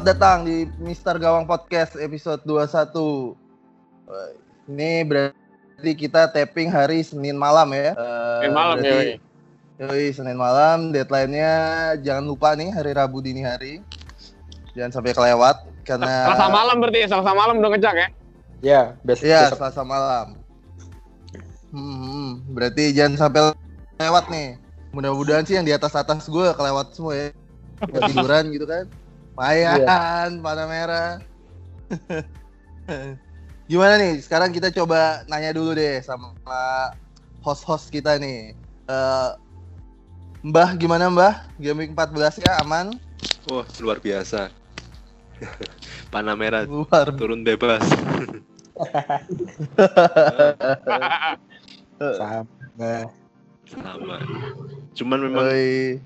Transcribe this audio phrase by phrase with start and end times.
[0.00, 3.36] Selamat datang di Mister Gawang Podcast episode 21.
[4.08, 4.32] Eh,
[4.72, 7.92] Ini berarti kita tapping hari Senin malam ya.
[7.92, 9.20] Eh, Senin malam, berarti-
[9.76, 10.88] Yoi, Senin malam.
[10.88, 11.52] Deadline-nya
[12.00, 13.84] jangan lupa nih hari Rabu dini hari.
[14.72, 18.08] Jangan sampai kelewat karena Selasa malam berarti ya, Selasa malam udah ngejak ya.
[18.64, 19.28] Ya, besok.
[19.28, 19.58] Iya, besok.
[19.60, 20.26] Selasa malam.
[21.76, 23.52] Hmm, hmm, berarti jangan sampai
[24.00, 24.56] lewat nih.
[24.96, 27.28] Mudah-mudahan sih yang di atas-atas gue kelewat semua ya.
[27.84, 28.88] Ketiduran gitu kan.
[29.38, 31.10] Mayan, panah merah.
[33.70, 34.18] Gimana nih?
[34.18, 36.34] Sekarang kita coba nanya dulu deh sama
[37.40, 38.54] host-host kita nih.
[38.90, 39.30] Eh,
[40.40, 41.46] Mbah, gimana Mbah?
[41.60, 42.96] Game week 14 ya aman?
[43.46, 44.48] Wah, luar biasa.
[46.12, 47.80] Panah merah Luar turun bebas.
[52.00, 53.08] Sama.
[53.68, 54.16] Sama.
[54.96, 56.00] Cuman memang Oi.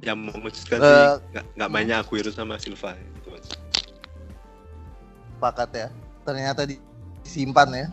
[0.00, 0.86] Yang mengejutkan Eh.
[0.86, 3.28] sih nggak nggak mainnya Aguero sama Silva itu.
[3.30, 3.54] aja.
[5.34, 5.88] sepakat ya.
[6.22, 6.82] Ternyata di-
[7.22, 7.86] disimpan ya.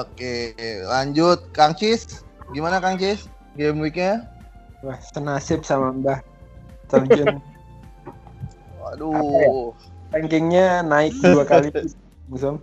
[0.00, 0.52] Oke,
[0.84, 2.24] lanjut Kang Cis.
[2.50, 3.28] Gimana Kang Cis?
[3.52, 4.24] Game week-nya?
[4.80, 6.20] Wah, senasib sama Mbah.
[6.86, 7.36] Terjun
[8.80, 9.70] Waduh.
[10.10, 11.70] rankingnya naik dua kali
[12.30, 12.58] musim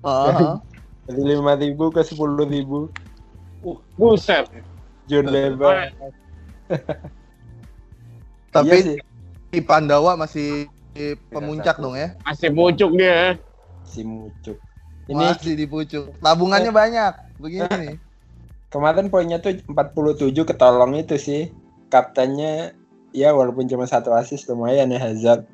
[0.00, 0.56] Ah,
[1.04, 2.88] dari lima ribu ke sepuluh ribu
[3.96, 4.44] Buset.
[5.04, 5.92] John bebas
[8.54, 8.96] tapi iya sih
[9.50, 12.14] di Pandawa masih di pemuncak dong ya.
[12.22, 13.34] Masih pucuk dia.
[13.84, 14.56] si mucuk
[15.06, 16.08] ini Masih di pucuk.
[16.18, 17.12] Tabungannya banyak.
[17.36, 17.98] Begini.
[18.68, 21.52] kemarin poinnya tuh 47 ketolong itu sih
[21.88, 22.74] kaptennya
[23.12, 25.46] ya walaupun cuma satu assist lumayan ya Hazard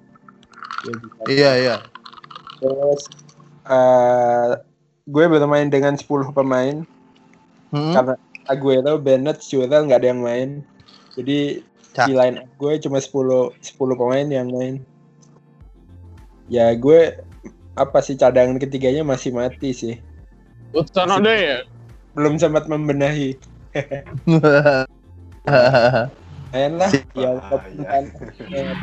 [0.80, 1.22] Ya, bisa.
[1.28, 1.76] iya, iya.
[2.56, 3.04] terus
[3.68, 4.50] eh
[5.04, 6.80] gue bermain dengan 10 pemain
[7.70, 7.94] Hmm?
[7.94, 8.14] karena
[8.50, 10.50] Aguero, Bennett, Chilwell nggak ada yang main.
[11.14, 11.62] Jadi
[11.94, 12.06] Cak.
[12.10, 14.82] di line up gue cuma 10 10 pemain yang main.
[16.50, 17.14] Ya gue
[17.78, 19.94] apa sih cadangan ketiganya masih mati sih.
[20.74, 21.58] Utsono deh ya.
[22.14, 23.38] Belum sempat membenahi.
[26.50, 26.90] Main lah.
[27.14, 28.04] ya, walaupun kan,
[28.50, 28.74] eh,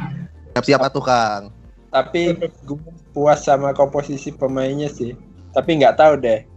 [0.55, 1.51] Siap-siap tuh Kang.
[1.91, 2.79] tapi gue
[3.11, 5.15] puas sama komposisi pemainnya sih.
[5.51, 6.47] Tapi nggak tahu deh.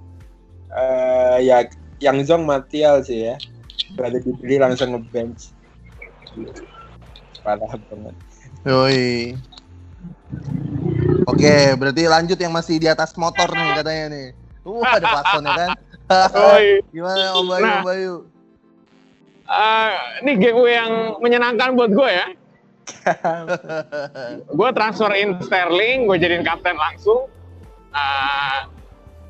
[0.70, 1.66] Eh ya
[2.00, 3.36] yang Zong Martial sih ya.
[3.94, 5.52] Baru dibeli langsung ngebench.
[7.44, 8.14] Parah banget.
[8.64, 9.36] Yoi.
[11.28, 14.26] Oke, berarti lanjut yang masih di atas motor nih katanya nih.
[14.64, 15.70] Wah, ada klaksonnya kan.
[16.56, 16.66] Oi.
[16.94, 17.76] Gimana Om Bayu, Nah.
[17.76, 18.14] Om Bayu?
[19.50, 22.26] Eh, ini game yang menyenangkan buat gue ya.
[24.58, 27.30] Gue transfer in Sterling, gue jadiin kapten langsung.
[27.94, 28.58] Eh,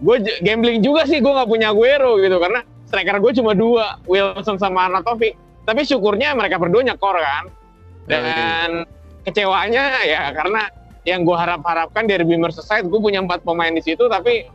[0.01, 4.57] gue gambling juga sih, gue nggak punya Aguero gitu karena striker gue cuma dua, Wilson
[4.57, 5.37] sama Arnautovic.
[5.69, 7.45] Tapi syukurnya mereka berdua nyekor kan.
[8.09, 8.89] Dan
[9.23, 10.67] kecewanya ya karena
[11.05, 14.49] yang gue harap-harapkan dari Merseyside gue punya empat pemain di situ tapi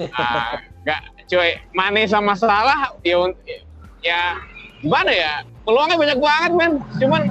[0.18, 1.58] ah, nggak cuy.
[1.76, 3.20] Mane sama Salah ya
[4.00, 4.40] ya
[4.80, 5.34] gimana ya?
[5.64, 6.72] Peluangnya banyak banget men.
[7.02, 7.22] Cuman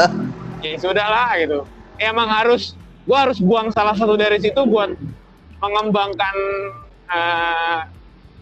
[0.64, 1.62] ya sudah lah gitu.
[2.00, 4.96] Emang harus gue harus buang salah satu dari situ buat
[5.60, 6.36] mengembangkan
[7.08, 7.78] eh,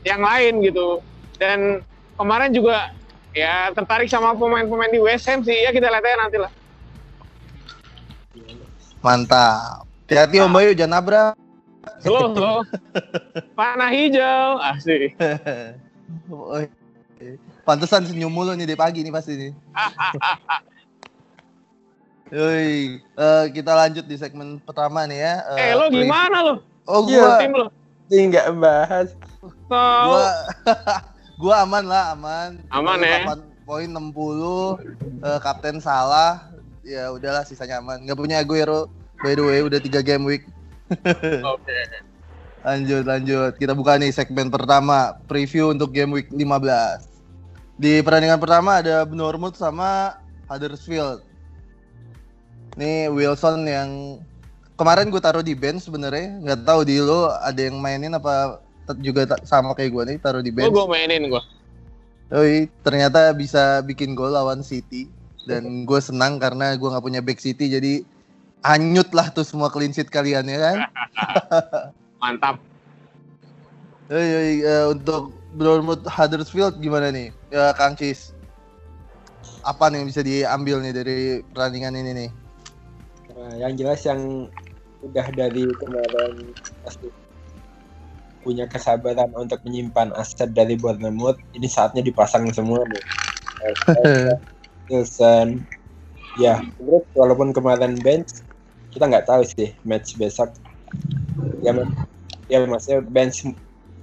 [0.02, 0.98] yang lain gitu
[1.38, 1.82] dan
[2.18, 2.90] kemarin juga
[3.32, 6.52] ya tertarik sama pemain-pemain di West Ham sih ya kita lihat aja nanti lah
[9.02, 9.82] Mantap.
[10.06, 11.34] Hati-hati Om Bayu, jangan nabrak.
[11.98, 12.62] slow slow
[13.58, 15.18] panah hijau asik.
[17.66, 19.52] Pantesan senyum mulu nih dari pagi nih pasti nih.
[22.32, 25.34] Yoi, eh, kita lanjut di segmen pertama nih ya.
[25.58, 26.54] eh lo gimana lo
[26.86, 27.66] Oh, gua, tim lo
[28.12, 29.08] Ini nggak bahas.
[29.72, 30.12] Tahu.
[30.12, 30.28] gua,
[31.40, 32.60] gua aman lah, aman.
[32.68, 33.24] Aman ya?
[33.24, 34.76] 8 Poin 60,
[35.24, 36.52] eh, kapten salah.
[36.84, 38.04] Ya udahlah, sisanya aman.
[38.04, 38.92] Nggak punya Aguero.
[39.24, 40.44] By the way, udah tiga game week.
[41.56, 41.78] oke
[42.62, 43.56] Lanjut, lanjut.
[43.56, 47.08] Kita buka nih segmen pertama, preview untuk game week 15.
[47.80, 50.20] Di pertandingan pertama ada Bournemouth sama
[50.52, 51.24] Huddersfield.
[52.76, 54.20] Nih Wilson yang
[54.76, 58.60] kemarin gue taruh di bench sebenarnya, nggak tahu di lo ada yang mainin apa
[58.98, 60.74] juga sama kayak gue nih taruh di gue bench.
[60.74, 61.42] gue mainin gue
[62.32, 65.12] Oi, ternyata bisa bikin gol lawan City
[65.44, 68.02] dan gue senang karena gue nggak punya back City jadi
[68.64, 70.78] hanyut lah tuh semua clean sheet kalian ya kan.
[72.22, 72.56] mantap
[74.12, 78.36] Oi, oi, eh, untuk Bournemouth Huddersfield gimana nih, ya, Kang Cis?
[79.64, 81.18] Apa nih yang bisa diambil nih dari
[81.48, 82.30] pertandingan ini nih?
[83.42, 84.46] Nah, yang jelas yang
[85.02, 86.54] udah dari kemarin
[86.86, 87.10] pasti
[88.42, 93.02] punya kesabaran untuk menyimpan aset dari Bournemouth ini saatnya dipasang semua nih.
[94.90, 95.62] Wilson,
[96.40, 98.40] Ya, terus walaupun kemarin bench,
[98.88, 100.54] kita nggak tahu sih match besok.
[101.60, 101.76] Ya,
[102.48, 103.44] ya maksudnya bench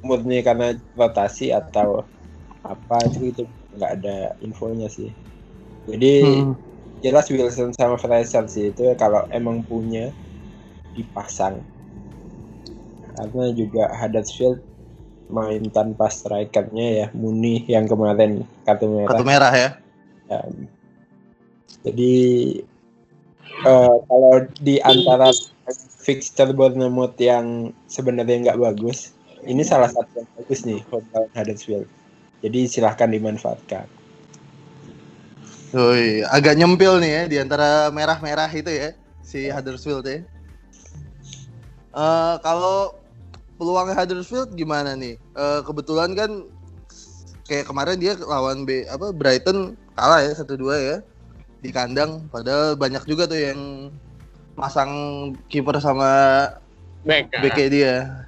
[0.05, 2.05] murni karena rotasi atau
[2.61, 3.43] apa itu itu
[3.73, 5.09] nggak ada infonya sih.
[5.89, 6.68] Jadi Hmm.
[6.99, 10.11] Jelas Wilson sama Fraser sih itu kalau emang punya
[10.95, 11.63] dipasang.
[13.15, 14.63] Karena juga Huddersfield
[15.29, 19.09] main tanpa strikernya ya Muni yang kemarin kartu merah.
[19.11, 19.69] Kartu merah ya.
[20.29, 20.39] Ya.
[21.85, 22.15] Jadi
[23.63, 25.31] eh, kalau di antara
[25.99, 29.13] fixture Bournemouth yang sebenarnya nggak bagus,
[29.45, 30.81] ini salah satu yang bagus nih
[31.35, 31.87] Huddersfield.
[32.39, 33.98] Jadi silahkan dimanfaatkan.
[35.69, 38.89] Woi, agak nyempil nih ya di antara merah-merah itu ya
[39.21, 40.25] si Huddersfield ya.
[41.93, 42.97] Eh kalau
[43.61, 45.21] peluang Huddersfield gimana nih?
[45.37, 46.49] Eh, kebetulan kan
[47.45, 50.97] kayak kemarin dia lawan B apa Brighton kalah ya 1-2 ya
[51.61, 53.93] di kandang padahal banyak juga tuh yang
[54.57, 54.89] masang
[55.53, 56.09] kiper sama
[57.05, 57.29] Back.
[57.45, 58.25] BK dia.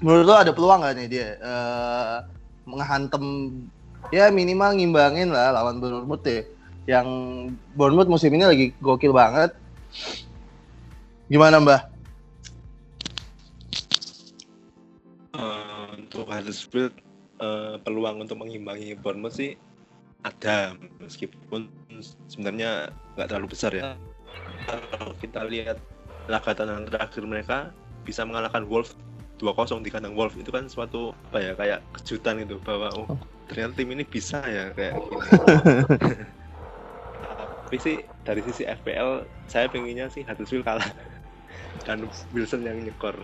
[0.00, 2.16] Menurut lo ada peluang gak nih dia eh
[2.64, 3.24] menghantem
[4.10, 6.42] ya minimal ngimbangin lah lawan Bournemouth ya.
[6.86, 7.08] Yang
[7.78, 9.54] Bournemouth musim ini lagi gokil banget.
[11.30, 11.80] Gimana Mbah?
[15.38, 16.94] Eh, untuk Huddersfield
[17.38, 19.54] eh, peluang untuk mengimbangi Bournemouth sih
[20.26, 21.72] ada meskipun
[22.28, 23.96] sebenarnya nggak terlalu besar ya.
[24.68, 25.78] Kalau kita lihat
[26.28, 27.58] laga tandang terakhir mereka
[28.04, 28.94] bisa mengalahkan Wolves
[29.40, 33.08] 2-0 di kandang Wolves itu kan suatu apa ya kayak kejutan itu bahwa oh
[33.50, 36.24] ternyata tim ini bisa ya kayak gini.
[37.66, 40.86] Tapi sih dari sisi FPL saya pengennya sih Huddersfield kalah
[41.86, 43.16] dan Wilson yang nyekor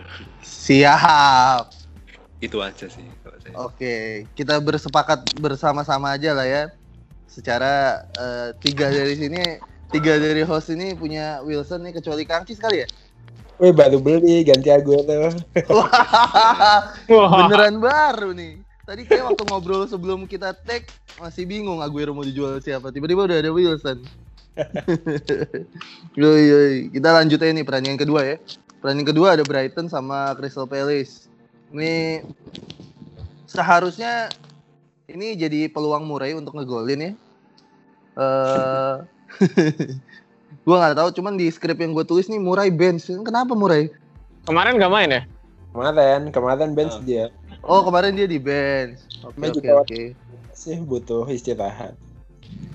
[0.43, 1.71] Siap.
[2.37, 3.53] itu aja sih kalau saya.
[3.65, 3.95] Oke,
[4.37, 6.69] kita bersepakat bersama-sama aja lah ya.
[7.25, 9.57] Secara eh, tiga dari sini,
[9.89, 12.87] tiga dari host ini punya Wilson nih kecuali Kangcis kali ya.
[13.57, 15.33] Wih baru beli ganti Aguero.
[15.65, 17.29] Wah, Wah.
[17.49, 18.61] beneran baru nih.
[18.85, 20.85] Tadi kayak waktu ngobrol sebelum kita tag
[21.17, 22.93] masih bingung Aguero mau dijual siapa.
[22.93, 24.05] Tiba-tiba udah ada Wilson.
[26.21, 26.75] yoi, yoi.
[26.93, 28.37] Kita lanjut aja nih pertandingan kedua ya.
[28.77, 31.25] Pertandingan kedua ada Brighton sama Crystal Palace.
[31.73, 32.21] Ini
[33.49, 34.29] seharusnya
[35.09, 37.11] ini jadi peluang Murray untuk ngegolin ya.
[38.21, 38.95] Eh
[40.67, 43.07] gua nggak tahu cuman di skrip yang gue tulis nih Murray bench.
[43.07, 43.87] Kenapa Murray?
[44.43, 45.21] Kemarin nggak main ya?
[45.71, 47.03] Kemarin, kemarin bench Ah.
[47.07, 47.25] dia
[47.63, 48.99] Oh kemarin dia di bench.
[49.23, 50.01] Oke oke oke.
[50.57, 51.93] sih butuh istirahat.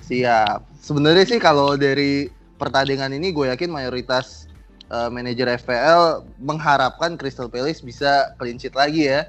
[0.07, 0.65] Siap.
[0.79, 4.47] Sebenarnya sih kalau dari pertandingan ini gue yakin mayoritas
[4.87, 9.27] eh, manajer FPL mengharapkan Crystal Palace bisa clean sheet lagi ya.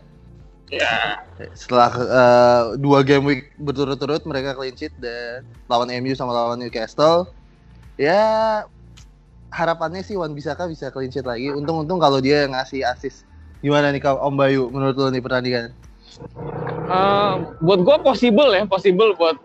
[0.69, 1.23] Ya.
[1.57, 7.31] Setelah eh, dua game week berturut-turut mereka clean sheet dan lawan MU sama lawan Newcastle.
[7.99, 8.63] Ya
[9.53, 11.53] harapannya sih Wan Bisaka bisa clean sheet lagi.
[11.53, 13.29] Untung-untung kalau dia yang ngasih assist.
[13.61, 15.71] Gimana nih Kak Om Bayu menurut lo nih pertandingan?
[16.89, 17.33] Eh,
[17.63, 19.37] buat gue possible ya, possible buat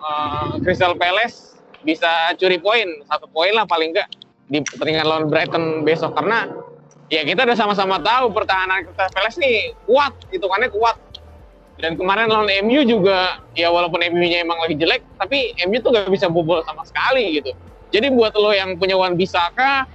[0.00, 4.10] eh, Crystal Palace bisa curi poin satu poin lah paling enggak
[4.50, 6.50] di pertandingan lawan Brighton besok karena
[7.06, 10.96] ya kita udah sama-sama tahu pertahanan Crystal Palace nih kuat, hitungannya kuat.
[11.76, 16.08] Dan kemarin lawan MU juga ya walaupun MU-nya emang lagi jelek, tapi MU tuh gak
[16.08, 17.52] bisa bobol sama sekali gitu.
[17.96, 19.88] Jadi buat lo yang punya Wan Bisaka,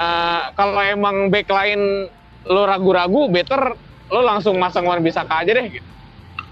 [0.00, 2.08] eh, kalau emang backline
[2.48, 3.76] lo ragu-ragu, better
[4.08, 5.88] lo langsung masang Wan Bisaka aja deh gitu.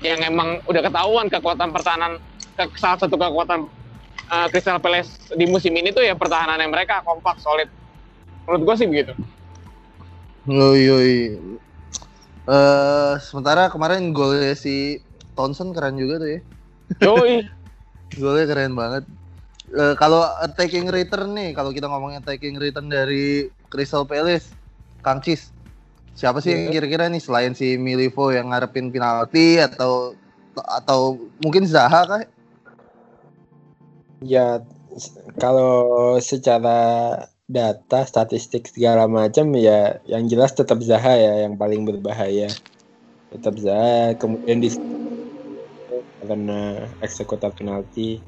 [0.04, 2.20] Yang emang udah ketahuan kekuatan pertahanan
[2.52, 3.64] ke- salah satu kekuatan
[4.28, 7.70] uh, Crystal Palace di musim ini tuh ya pertahanannya mereka kompak solid.
[8.44, 9.12] Menurut gue sih begitu.
[10.50, 11.16] Yoi, yoi.
[12.42, 14.98] Eh, sementara kemarin golnya si
[15.38, 16.40] Thompson keren juga tuh ya.
[17.06, 17.36] Yoi.
[18.20, 19.08] Golnya keren banget.
[19.72, 24.52] Eh, kalau attacking return nih, kalau kita ngomongin attacking return dari Crystal Palace,
[25.00, 25.48] Kang Cis,
[26.12, 26.72] siapa sih yang Iya.
[26.76, 30.12] kira-kira nih selain si Milivo yang ngarepin penalti atau
[30.52, 32.20] atau mungkin Zaha kah?
[34.20, 34.60] Ya
[35.40, 36.78] kalau secara
[37.48, 42.52] data, statistik segala macam ya yang jelas tetap Zaha ya yang paling berbahaya.
[43.32, 44.68] Tetap Zaha kemudian di
[46.20, 48.20] karena eksekutor penalti.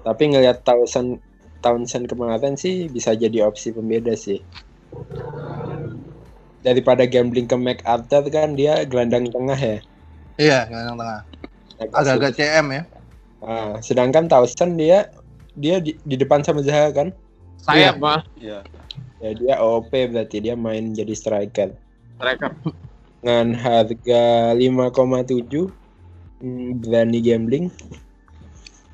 [0.00, 1.20] Tapi ngelihat Townsend
[1.60, 4.40] Townsend kemarin sih bisa jadi opsi pembeda sih.
[6.60, 9.78] Daripada gambling ke MacArthur kan dia gelandang tengah ya.
[10.40, 11.20] Iya, gelandang tengah.
[11.80, 12.82] Agak-agak CM ya.
[13.40, 15.08] Ah, sedangkan Townsend dia
[15.56, 17.08] dia di, di depan sama Zaha kan.
[17.60, 18.64] Sayap mah Iya.
[19.20, 21.76] Ya dia OP berarti dia main jadi striker.
[22.16, 22.52] striker.
[23.20, 25.68] Dengan harga 5,7
[26.40, 27.66] hmm, berani gambling.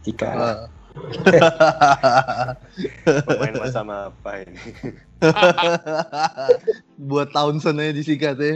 [0.02, 0.58] Jika Eh,
[3.26, 4.58] Pemain masa apa ini?
[7.08, 8.54] Buat tahun sana disingkat ya.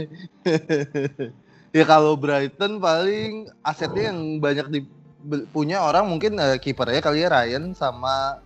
[1.77, 4.79] ya kalau Brighton paling asetnya yang banyak di
[5.23, 8.41] be- punya orang mungkin eh, kipernya kali ya Ryan sama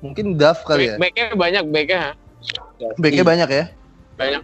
[0.00, 0.96] mungkin Duff kali ya.
[0.96, 2.00] Backnya banyak, backnya
[2.98, 3.64] Backnya banyak ya.
[4.14, 4.42] banyak.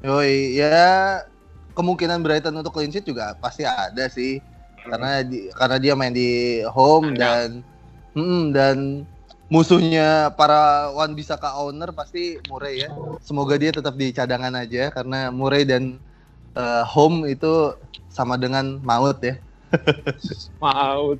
[0.00, 1.20] Yoi, ya
[1.76, 4.40] kemungkinan Brighton untuk clean sheet juga pasti ada sih.
[4.90, 7.62] Karena di, karena dia main di home dan
[8.10, 8.76] Mm, dan
[9.46, 12.90] musuhnya para Wan Bisaka owner pasti Murray ya.
[13.22, 16.02] Semoga dia tetap di cadangan aja karena Murray dan
[16.58, 17.74] eh, home itu
[18.10, 19.38] sama dengan maut ya.
[20.62, 21.14] Mau.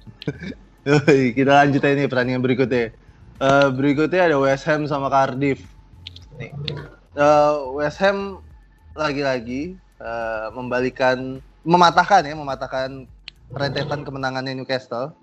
[0.82, 2.90] Yoi, kita lanjut aja nih pertandingan berikutnya.
[3.38, 5.62] Eh, berikutnya ada West Ham sama Cardiff.
[6.42, 6.50] Nih.
[7.14, 8.42] Eh, West Ham
[8.98, 13.06] lagi-lagi eh, membalikan, mematahkan ya, mematahkan
[13.54, 15.14] rentetan kemenangannya Newcastle.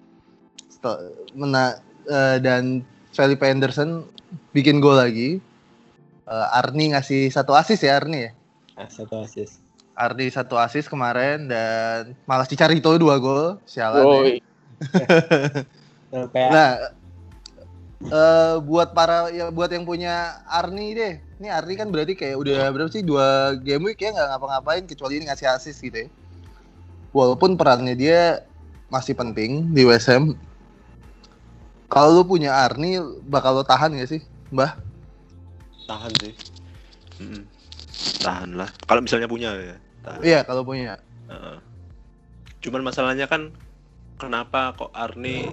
[1.34, 4.06] Mena, eh, dan Felipe Anderson
[4.54, 5.42] bikin gol lagi.
[6.28, 8.32] Eh, Arni ngasih satu assist ya Arni ya.
[8.78, 9.64] Nah, satu assist.
[9.98, 13.58] Arni satu assist kemarin dan malah Cicarito dua gol.
[13.66, 14.08] Sialan ya.
[14.08, 14.36] Woi.
[16.08, 16.72] Nah, kayak Nah,
[18.08, 21.18] eh buat para ya buat yang punya Arni deh.
[21.42, 25.18] Ini Arni kan berarti kayak udah berapa sih dua game week ya nggak ngapa-ngapain kecuali
[25.18, 26.08] ini ngasih assist gitu ya.
[27.18, 28.46] Walaupun perannya dia
[28.94, 30.38] masih penting di West Ham.
[31.90, 34.22] Kalau lu punya Arni, bakal lo tahan gak sih,
[34.54, 34.78] Mbah?
[35.90, 36.34] Tahan sih.
[37.18, 37.42] Mm-mm.
[38.22, 38.70] Tahan lah.
[38.86, 39.78] Kalau misalnya punya ya.
[40.06, 40.20] Tahan.
[40.22, 41.02] Iya, kalau punya.
[41.32, 41.58] Heeh.
[42.62, 43.50] Cuman masalahnya kan
[44.22, 45.50] kenapa kok Arni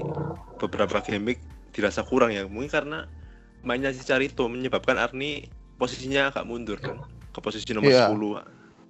[0.60, 1.40] beberapa week
[1.72, 2.44] dirasa kurang ya?
[2.44, 3.08] Mungkin karena
[3.64, 5.48] mainnya si Carito menyebabkan Arni
[5.80, 7.00] posisinya agak mundur kan
[7.32, 8.12] ke posisi nomor Iya.
[8.12, 8.42] 10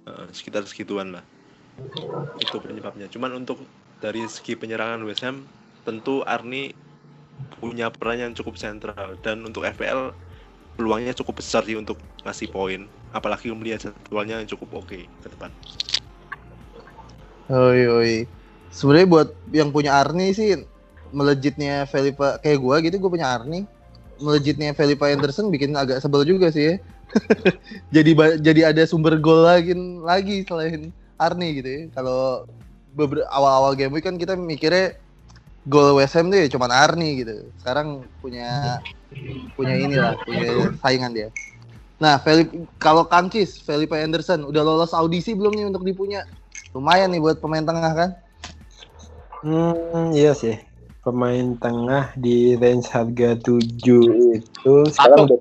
[0.05, 1.23] Heeh, sekitar segituan lah.
[2.39, 3.11] Itu penyebabnya.
[3.11, 3.63] Cuman untuk
[3.99, 5.43] dari segi penyerangan West Ham
[5.83, 6.73] tentu Arni
[7.59, 10.15] punya peran yang cukup sentral dan untuk FPL
[10.75, 15.51] peluangnya cukup besar sih untuk ngasih poin apalagi melihat jadwalnya yang cukup oke ke depan.
[17.47, 18.13] Oi, oi.
[18.75, 20.67] Sebenarnya buat yang punya Arni sih
[21.15, 23.63] melejitnya Felipe kayak gua gitu gua punya Arni.
[24.19, 26.75] Melejitnya Felipe Anderson bikin agak sebel juga sih ya.
[27.95, 28.11] jadi
[28.43, 29.71] jadi ada sumber gol lagi
[30.03, 31.81] lagi selain Arni gitu ya.
[31.95, 32.45] Kalau
[32.95, 34.95] beber- awal-awal game week kan kita mikirnya
[35.65, 37.51] gol West Ham tuh ya cuman Arni gitu.
[37.59, 38.79] Sekarang punya
[39.55, 41.29] punya inilah, punya saingan dia.
[41.95, 46.27] Nah, Felipe kalau Kancis, Felipe Anderson udah lolos audisi belum nih untuk dipunya?
[46.75, 48.09] Lumayan nih buat pemain tengah kan?
[49.39, 50.59] Hmm, iya sih.
[50.99, 53.61] Pemain tengah di range harga 7
[54.35, 55.39] itu sekarang udah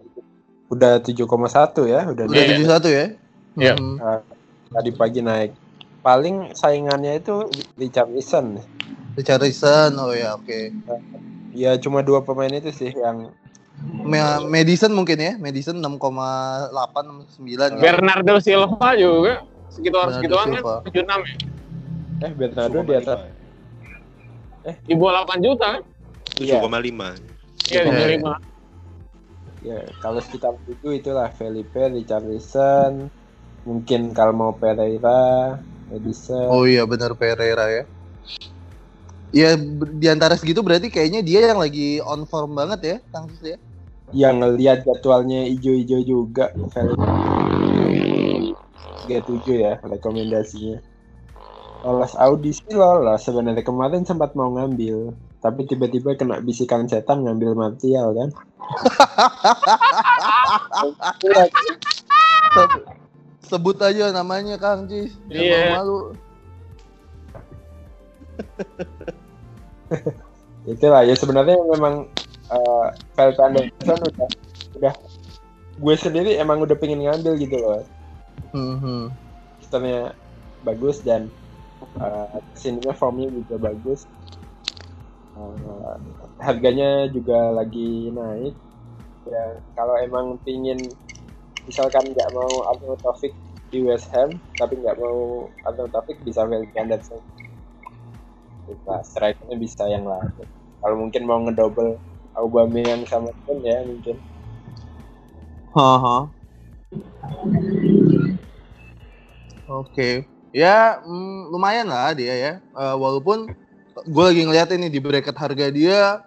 [0.71, 2.49] udah 7,1 ya, udah Udah Iya.
[2.55, 3.07] tujuh satu ya?
[3.59, 3.75] Iya.
[3.75, 3.99] Hmm.
[4.75, 5.55] tadi pagi naik.
[6.05, 7.49] Paling saingannya itu
[7.81, 8.61] Richarlison.
[9.17, 10.69] Richarlison, oh ya oke.
[11.57, 13.33] Ya cuma dua pemain itu sih yang
[14.05, 15.97] Me- Madison mungkin ya, Madison 6,8
[17.41, 17.81] 69 ya.
[17.81, 21.37] Bernardo Silva juga sekitar segituan kan 76 ya.
[22.21, 23.19] eh Bernardo di atas.
[24.85, 25.83] Di bawah 8 juta kan?
[26.37, 26.61] Iya.
[26.61, 27.17] 7,5.
[27.73, 28.07] Iya, Iya.
[28.21, 28.33] 75.
[29.65, 33.09] Ya, kalau sekitar itu itulah Felipe, Richarlison,
[33.65, 35.57] mungkin Calmo Pereira,
[35.95, 36.51] Edison.
[36.51, 37.85] Oh iya benar Pereira ya.
[39.35, 39.59] Ya
[39.99, 43.59] di antara segitu berarti kayaknya dia yang lagi on form banget ya, Kang Sis ya.
[44.15, 47.03] Yang ngelihat jadwalnya ijo-ijo juga Felipe.
[49.11, 50.79] 37 ya rekomendasinya.
[51.85, 55.13] Lolos audisi lolos sebenarnya kemarin sempat mau ngambil
[55.45, 58.31] tapi tiba-tiba kena bisikan setan ngambil Martial kan.
[63.45, 64.89] Se- Sebut aja namanya Kang.
[64.89, 65.77] Jangan Iya.
[65.77, 66.17] malu.
[70.65, 72.09] Itulah ya sebenarnya memang
[72.49, 74.29] uh, Felipe Anderson udah
[74.81, 74.95] udah
[75.75, 77.85] gue sendiri emang udah pengen ngambil gitu loh.
[78.51, 79.05] Hmm, hmm.
[79.61, 80.17] Sistemnya
[80.65, 81.29] bagus dan
[82.01, 84.09] uh, ke sininya formnya juga bagus.
[85.35, 85.99] Uh,
[86.41, 88.57] harganya juga lagi naik.
[89.29, 89.45] Ya
[89.77, 90.81] kalau emang pingin
[91.65, 93.33] misalkan nggak mau Arnold Taufik
[93.73, 97.21] di West Ham tapi nggak mau Arnold Taufik bisa Felipe Anderson.
[98.65, 100.49] Kita strikernya bisa yang lain.
[100.81, 102.01] Kalau mungkin mau ngedouble
[102.35, 104.17] Aubameyang sama Son ya mungkin.
[105.75, 106.31] Haha.
[109.69, 110.29] Oke.
[110.55, 112.53] Ya, mm, lumayan lah dia ya.
[112.63, 113.51] Eh, walaupun
[114.07, 116.23] gue lagi ngeliat ini di bracket harga dia,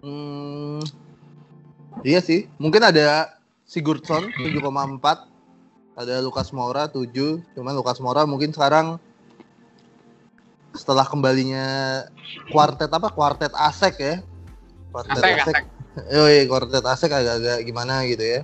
[0.00, 0.80] mm,
[2.00, 2.48] iya sih.
[2.56, 3.35] Mungkin ada
[3.66, 4.62] Sigurdsson 7,4,
[5.98, 7.10] ada Lukas Moura 7.
[7.58, 9.02] Cuman Lukas Moura mungkin sekarang
[10.70, 11.66] setelah kembalinya
[12.54, 14.14] kuartet apa kuartet Asek ya.
[14.94, 15.56] Kuartet Asek, Asek.
[16.14, 18.40] Yoi, kuartet Asek agak-agak gimana gitu ya.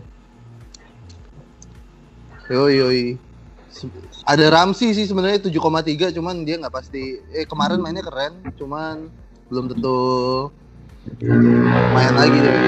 [2.50, 3.04] Yoi, yoi.
[4.26, 9.08] Ada Ramsey sih sebenarnya 7,3 cuman dia nggak pasti eh kemarin mainnya keren cuman
[9.48, 10.50] belum tentu
[11.94, 12.58] main lagi deh.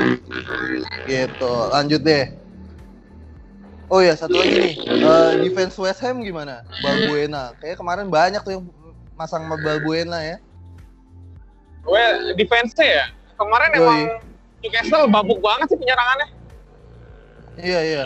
[1.10, 1.52] Gitu.
[1.74, 2.43] Lanjut deh.
[3.92, 6.64] Oh ya satu lagi nih Eh, defense West Ham gimana?
[6.80, 7.52] Balbuena.
[7.60, 8.64] Kayak kemarin banyak tuh yang
[9.14, 10.36] masang Balbuena ya.
[11.84, 12.04] Gue
[12.40, 13.12] defense ya.
[13.36, 13.80] Kemarin Yoi.
[13.80, 14.00] emang
[14.64, 16.28] Newcastle babuk banget sih penyerangannya.
[17.60, 18.04] Iya iya.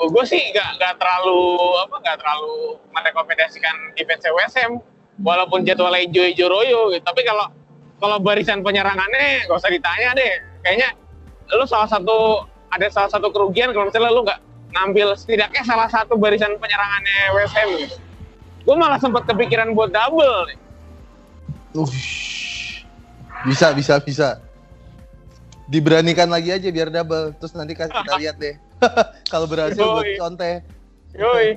[0.00, 4.80] gue sih nggak nggak terlalu apa nggak terlalu merekomendasikan defense West Ham
[5.20, 7.04] walaupun jadwalnya hijau-hijau royo gitu.
[7.04, 7.52] tapi kalau
[8.00, 10.96] kalau barisan penyerangannya gak usah ditanya deh kayaknya
[11.52, 16.14] lu salah satu ada salah satu kerugian kalau misalnya lu nggak ngambil setidaknya salah satu
[16.14, 17.96] barisan penyerangannya West Ham gitu.
[18.60, 20.58] gue malah sempat kepikiran buat double nih.
[21.74, 22.84] Ush.
[23.48, 24.28] Bisa bisa bisa.
[25.70, 27.32] Diberanikan lagi aja biar double.
[27.40, 28.54] Terus nanti kasih kita lihat deh.
[29.32, 30.18] Kalau berhasil buat Yoi.
[30.20, 30.52] conte.
[31.16, 31.46] Yoi.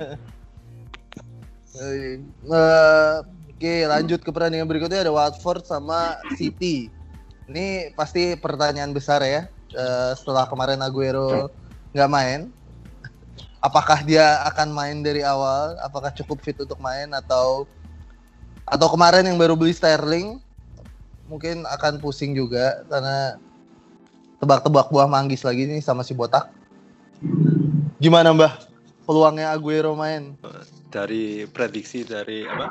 [1.76, 2.24] Yoi.
[2.50, 3.16] Eh,
[3.54, 6.90] Oke lanjut ke pertandingan berikutnya ada Watford sama City.
[7.46, 9.46] Ini pasti pertanyaan besar ya.
[9.70, 11.48] Eh, setelah kemarin Aguero
[11.94, 12.50] nggak main,
[13.64, 15.80] apakah dia akan main dari awal?
[15.80, 17.64] Apakah cukup fit untuk main atau
[18.68, 20.36] atau kemarin yang baru beli Sterling
[21.24, 23.40] mungkin akan pusing juga karena
[24.36, 26.52] tebak-tebak buah manggis lagi nih sama si botak.
[27.96, 28.52] Gimana Mbah?
[29.08, 30.36] Peluangnya Aguero main?
[30.94, 32.70] dari prediksi dari apa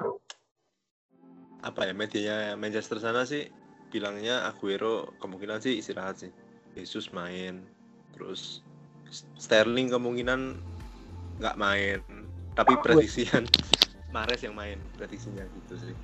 [1.67, 3.51] apa ya medianya Manchester sana sih
[3.91, 6.31] bilangnya Aguero kemungkinan sih istirahat sih
[6.71, 7.67] Jesus main
[8.15, 8.63] terus
[9.35, 10.63] Sterling kemungkinan
[11.43, 11.99] nggak main
[12.55, 13.43] tapi prediksian
[14.15, 15.95] Mares yang main prediksinya gitu sih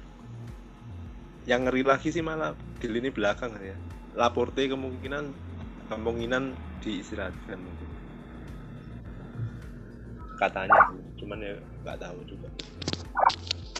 [1.47, 2.51] yang ngeri lagi sih malah
[2.83, 3.77] di lini belakang ya
[4.19, 5.31] Laporte kemungkinan
[5.87, 6.51] kemungkinan
[6.83, 7.87] diistirahatkan mungkin
[10.35, 10.79] katanya
[11.19, 11.55] cuman ya
[11.87, 12.47] nggak tahu juga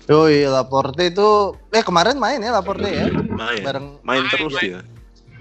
[0.09, 1.29] Yoi, Laporte itu
[1.69, 3.05] eh kemarin main ya Laporte ya.
[3.37, 4.65] main Bareng main terus main.
[4.65, 4.81] dia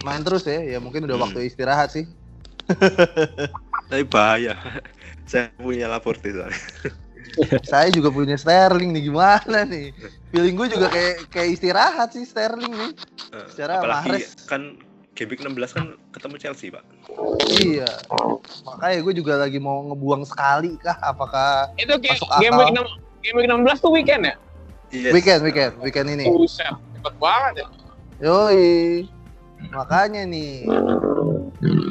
[0.04, 0.60] main terus ya.
[0.60, 1.24] Ya mungkin udah Hmm.
[1.24, 2.04] waktu istirahat sih.
[3.88, 4.54] tapi bahaya
[5.30, 6.62] saya punya Laporte soalnya
[7.62, 9.94] Saya juga punya Sterling nih gimana nih?
[10.28, 12.92] Feeling gue juga kayak kayak istirahat sih Sterling nih.
[13.30, 14.34] Eh, Secara apalagi Mahrez.
[14.44, 14.74] kan
[15.12, 16.82] game week 16 kan ketemu Chelsea pak
[17.54, 17.86] Iya.
[18.64, 22.60] Makanya gue juga lagi mau ngebuang sekali kah apakah itu kayak Masuk game akal.
[22.60, 24.34] week 6 game week 16 tuh weekend ya
[24.88, 25.12] Yes.
[25.12, 26.24] weekend weekend weekend ini.
[26.26, 26.64] buset
[26.96, 27.66] cepet banget ya
[28.20, 29.04] Yoi.
[29.68, 30.66] Makanya nih.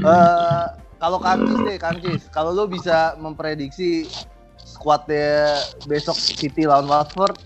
[0.02, 0.66] eh
[0.98, 2.22] kalau Kancis deh, Kancis.
[2.34, 4.10] Kalau lo bisa memprediksi
[4.62, 7.38] squadnya besok City lawan Watford,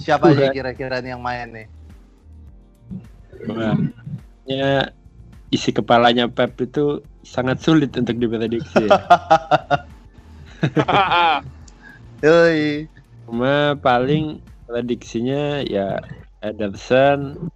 [0.00, 1.68] siapa aja kira-kira yang main nih?
[3.50, 3.76] Wah,
[4.44, 4.92] ya
[5.50, 8.86] isi kepalanya Pep itu sangat sulit untuk diprediksi.
[8.86, 9.00] ya.
[12.24, 12.86] Yoi.
[13.24, 15.98] Cuma paling prediksinya ya
[16.44, 17.50] Ederson,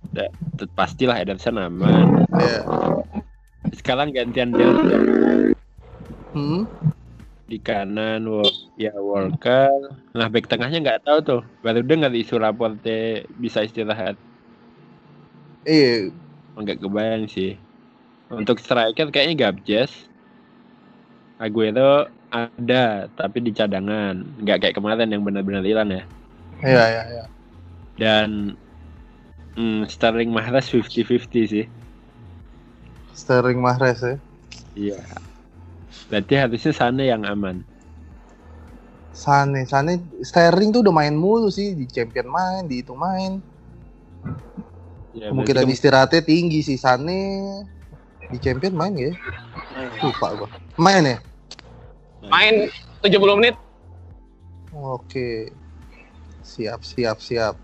[0.74, 2.24] pastilah Ederson aman.
[2.34, 2.58] Ya.
[3.74, 4.96] Sekarang gantian Delta
[6.34, 6.66] Hmm?
[7.44, 8.24] di kanan,
[8.80, 10.00] ya Walker.
[10.16, 11.42] Nah back tengahnya nggak tahu tuh.
[11.60, 14.16] Baru dengar isu Laporte bisa istirahat.
[15.68, 16.08] Iya.
[16.56, 17.60] Nggak kebayang sih.
[18.32, 19.92] Untuk striker kayaknya Gabjes.
[21.36, 24.24] Aguero ada tapi di cadangan.
[24.40, 26.02] Nggak kayak kemarin yang benar-benar hilang ya.
[26.64, 27.24] Iya, iya, iya.
[28.00, 28.56] Dan
[29.54, 31.66] hmm, Sterling Mahrez 50-50 sih.
[33.14, 34.16] Sterling Mahrez ya.
[34.74, 35.00] Iya.
[36.10, 37.62] Berarti harusnya sana yang aman.
[39.14, 43.38] Sane, Sane Sterling tuh udah main mulu sih di Champion main, di itu main.
[45.14, 47.22] Ya, Kemungkinan berarti istirahatnya tinggi sih Sane
[48.28, 49.14] di Champion main ya?
[50.02, 50.50] Lupa gua.
[50.74, 51.18] Main ya?
[52.24, 52.72] main
[53.04, 53.54] 70 menit
[54.74, 55.54] Oke.
[56.42, 57.54] Siap, siap, siap.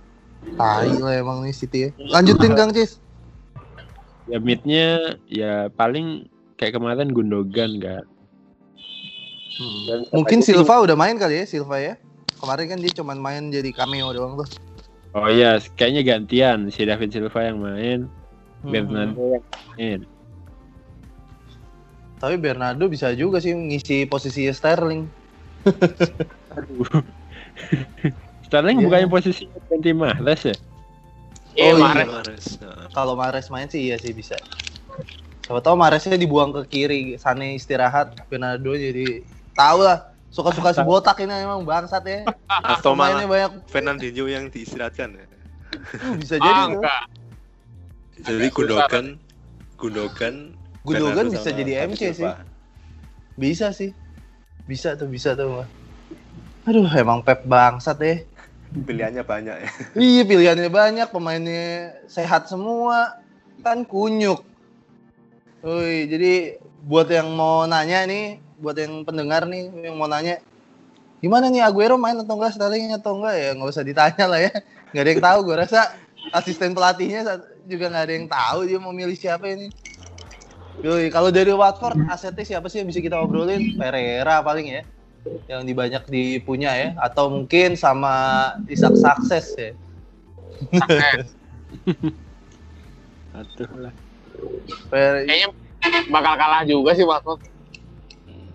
[0.54, 1.90] Tai lah emang nih City ya.
[1.98, 3.02] Lanjutin Kang Cis.
[4.30, 4.88] Ya midnya
[5.26, 8.04] ya paling kayak kemarin Gundogan kan.
[9.60, 11.94] Dan Mungkin Silva udah main kali ya, Silva ya.
[12.40, 14.48] Kemarin kan dia cuman main jadi cameo doang tuh.
[15.12, 18.00] Oh iya, kayaknya gantian si David Silva yang main,
[18.60, 18.70] Hmm.
[18.72, 20.00] Bernardo yang main.
[22.16, 25.08] Tapi Bernardo bisa juga sih ngisi posisi Sterling.
[26.52, 26.84] Aduh.
[28.48, 28.84] Sterling Iya.
[28.86, 30.56] bukannya posisi ganti Mahrez ya?
[31.54, 32.04] Iya Oh, iya.
[32.06, 32.46] Mahrez.
[32.62, 34.36] Nah, Kalau Mares main sih iya sih bisa.
[35.44, 41.18] Siapa tahu Maresnya dibuang ke kiri, Sane istirahat, Bernardo jadi tahu lah Suka-suka si botak
[41.26, 42.22] ini emang bangsat ya.
[42.46, 45.26] Atau Pemainnya malah banyak Fernandinho yang diistirahatkan ya.
[45.98, 46.78] Uh, bisa jadi Ah, tuh.
[46.78, 47.02] enggak.
[48.20, 49.06] Jadi Gundogan,
[49.74, 50.34] Gundogan,
[50.86, 52.30] Gundogan bisa sama jadi MC sih.
[53.34, 53.90] Bisa sih.
[54.70, 55.66] Bisa tuh, bisa tuh.
[56.70, 58.22] Aduh, emang Pep bangsat ya.
[58.70, 59.70] Pilihannya banyak ya.
[59.98, 63.18] Iya, pilihannya banyak, pemainnya sehat semua.
[63.66, 64.46] Kan kunyuk.
[65.60, 66.56] Woi, jadi
[66.86, 70.40] buat yang mau nanya nih, buat yang pendengar nih yang mau nanya,
[71.20, 74.52] gimana nih Aguero main atau enggak, Sterling atau enggak ya nggak usah ditanya lah ya.
[74.90, 75.80] Nggak ada yang tahu, gue rasa
[76.34, 77.22] asisten pelatihnya
[77.62, 79.70] juga nggak ada yang tahu dia mau milih siapa ini.
[80.80, 83.76] Yoi, kalau dari Watford asetnya siapa sih yang bisa kita obrolin?
[83.76, 84.82] Pereira paling ya,
[85.48, 88.14] yang di banyak dipunya ya, atau mungkin sama
[88.66, 89.70] Isak Sukses ya.
[93.36, 93.94] Aduh lah.
[94.90, 95.48] Per- Kayaknya
[96.08, 97.40] bakal kalah juga sih Watford.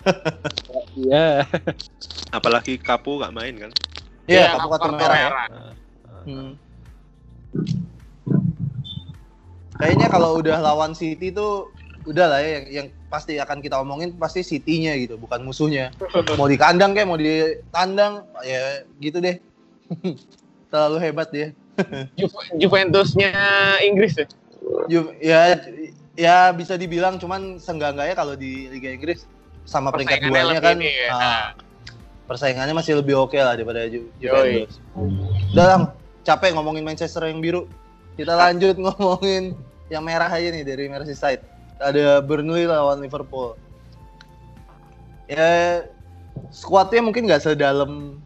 [0.96, 1.44] Iya.
[2.30, 3.72] Apalagi Kapu nggak main kan?
[4.30, 5.30] Iya, kartu kartu merah ya.
[6.24, 6.52] Hmm.
[9.76, 11.74] Kayaknya kalau udah lawan City tuh
[12.06, 15.96] udah lah ya yang, yang pasti akan kita omongin pasti City-nya gitu, bukan musuhnya.
[16.40, 19.40] Mau di kandang kayak mau di tandang ya gitu deh.
[20.72, 21.56] Terlalu hebat dia.
[22.20, 23.32] Ju- Juventusnya
[23.88, 24.28] Inggris ya.
[24.92, 25.40] Ju- ya
[26.16, 29.24] ya bisa dibilang cuman senggangganya kalau di Liga Inggris
[29.64, 31.10] sama peringkat duanya kan ini ya.
[31.12, 31.46] ah,
[32.28, 34.84] persaingannya masih lebih oke lah daripada Ju- Juventus.
[35.56, 35.82] Udah lang,
[36.28, 37.72] capek ngomongin Manchester yang biru.
[38.20, 39.56] Kita lanjut ngomongin
[39.88, 41.55] yang merah aja nih dari Merseyside.
[41.80, 43.60] Ada Burnley lawan Liverpool.
[45.26, 45.84] Ya
[46.54, 48.22] skuadnya mungkin nggak sedalam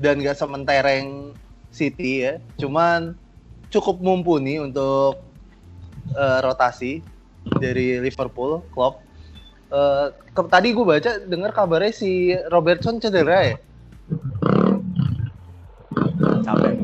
[0.00, 1.36] dan nggak sementereng
[1.70, 2.34] City ya.
[2.58, 3.14] Cuman
[3.72, 5.20] cukup mumpuni untuk
[6.12, 7.00] eh, rotasi
[7.58, 9.00] dari Liverpool, Klopp.
[10.36, 13.56] Ke- tadi gue baca dengar kabarnya si Robertson cedera ya.
[16.44, 16.76] Capek.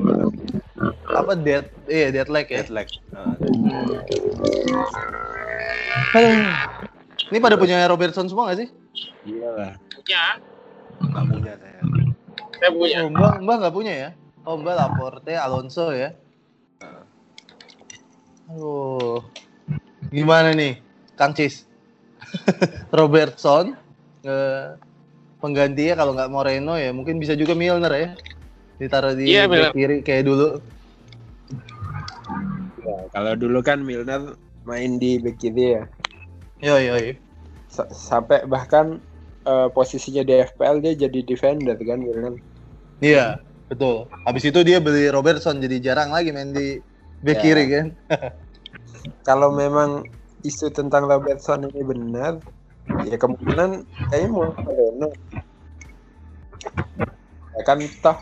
[1.09, 2.65] Apa dead iya dead leg ya.
[2.65, 2.89] Jet lag.
[3.13, 3.37] Nah,
[6.15, 6.35] Aduh.
[7.29, 8.69] Ini pada punya Robertson semua gak sih?
[9.29, 9.73] Iya lah.
[9.93, 10.23] Punya,
[11.05, 11.83] nggak punya saya.
[12.57, 12.99] saya punya.
[13.05, 14.11] Oh, Mbak, Mbak nggak punya ya?
[14.49, 16.17] Oh, Mbak Laporte, Alonso ya?
[18.49, 19.21] Aduh.
[20.09, 20.81] Gimana nih,
[21.21, 21.69] Kang Cis?
[22.97, 23.77] Robertson,
[24.25, 24.73] eh,
[25.39, 28.11] penggantinya kalau nggak Moreno ya, mungkin bisa juga Milner ya?
[28.81, 29.73] Ditaruh di Iya, back Milner.
[29.77, 30.49] kiri kayak dulu.
[32.81, 34.33] Ya, kalau dulu kan Milner
[34.69, 35.83] main di back kiri ya.
[36.61, 37.13] Yo, yo, yo.
[37.75, 38.87] Sa- sampai bahkan
[39.51, 42.35] eh, posisinya di FPL dia jadi defender kan Milner.
[42.99, 43.39] Iya,
[43.71, 44.11] betul.
[44.27, 46.83] Habis itu dia beli Robertson, jadi jarang lagi main di
[47.25, 47.43] back Ya.
[47.43, 47.87] kiri kan?
[49.29, 49.91] Kalau memang
[50.43, 52.41] isu tentang Robertson ini benar,
[53.07, 53.71] ya kemungkinan
[54.09, 55.09] kayaknya mau Moreno.
[57.59, 58.19] Ya kan toh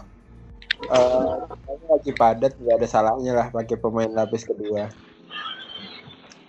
[1.65, 4.89] kayaknya lagi padat nggak ada salahnya lah pakai pemain lapis kedua.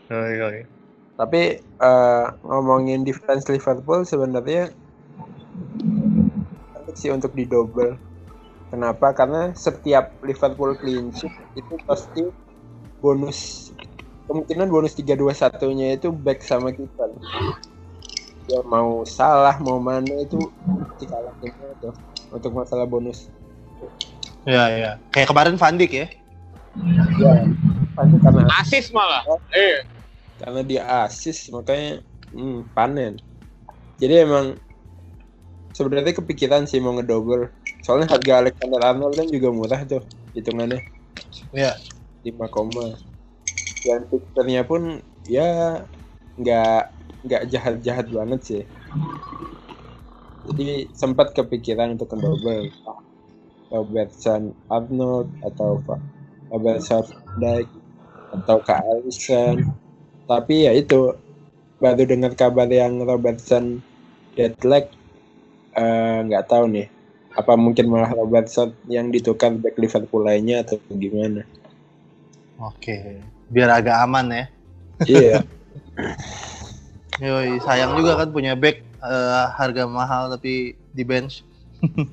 [0.07, 0.47] Yo.
[1.17, 4.71] Tapi eh, ngomongin defense Liverpool sebenarnya
[6.97, 7.95] sih untuk didouble.
[8.73, 9.13] Kenapa?
[9.15, 12.25] Karena setiap Liverpool clean sheet itu pasti
[12.99, 13.71] bonus
[14.27, 17.05] kemungkinan bonus 321-nya itu back sama kita.
[18.51, 20.39] Ya mau salah mau mana itu
[20.91, 21.31] pasti kalah
[21.79, 21.93] tuh
[22.33, 23.31] untuk masalah bonus.
[24.43, 24.91] Ya, ya.
[25.11, 26.07] Kayak kemarin Van Dijk ya?
[27.19, 27.33] Ya,
[27.95, 29.23] pasti karena Asis malah.
[29.55, 29.83] Eh,
[30.37, 32.01] karena dia asis makanya
[32.33, 33.17] hmm, panen.
[33.97, 34.53] Jadi emang
[35.73, 37.49] sebenarnya kepikiran sih mau ngedouble
[37.85, 40.81] soalnya harga Alexander Arnold kan juga murah tuh hitungannya.
[41.53, 41.73] Iya.
[42.25, 42.97] 5 koma.
[43.85, 45.81] Dan fixernya pun ya
[46.37, 46.81] nggak
[47.25, 48.63] nggak jahat-jahat banget sih.
[50.47, 52.71] Jadi sempat kepikiran untuk ngedouble
[53.71, 55.83] Robertson Arnold atau
[56.51, 57.03] Robertson
[57.39, 57.67] Dijk
[58.31, 59.71] atau Kak Alisson
[60.27, 61.15] tapi ya itu
[61.79, 63.79] baru dengar kabar yang Robertson
[64.35, 64.91] dead leg
[65.73, 66.87] eh, nggak tahu nih
[67.37, 71.47] apa mungkin malah Robertson yang ditukar back Liverpool lainnya atau gimana
[72.57, 73.21] Oke.
[73.53, 74.45] Biar agak aman ya.
[75.05, 75.37] iya
[77.21, 81.45] Yoi, sayang juga kan punya back eh, harga mahal tapi di bench.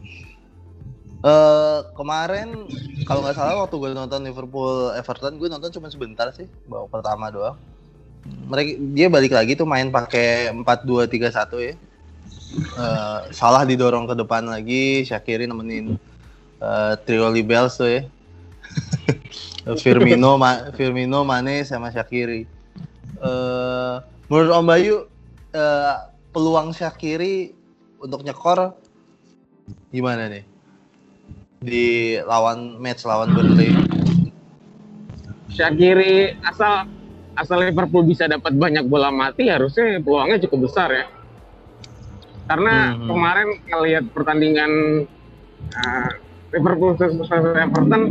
[1.24, 2.68] Eh kemarin
[3.08, 7.32] kalau nggak salah waktu gue nonton Liverpool Everton gue nonton cuma sebentar sih babak pertama
[7.32, 7.56] doang.
[8.24, 11.74] Mereka dia balik lagi tuh main pakai 4-2-3-1 ya.
[12.54, 15.98] Eh, salah didorong ke depan lagi, Shakiri nemenin
[16.62, 18.02] eh, trio Libels tuh ya.
[19.84, 22.48] Firmino, Ma- Firmino, Mane sama Shakiri.
[23.20, 23.94] Eh
[24.28, 24.96] menurut Om Bayu
[25.52, 25.94] eh,
[26.32, 27.52] peluang Shakiri
[28.00, 28.76] untuk nyekor
[29.88, 30.44] Gimana nih?
[31.64, 33.72] Di lawan match lawan Burnley.
[35.48, 36.84] Syakiri asal
[37.34, 41.04] asal Liverpool bisa dapat banyak bola mati harusnya peluangnya cukup besar ya.
[42.44, 43.08] Karena Mhm.
[43.08, 44.70] kemarin ngelihat pertandingan
[45.74, 46.10] uh,
[46.54, 48.02] Liverpool versus Everton,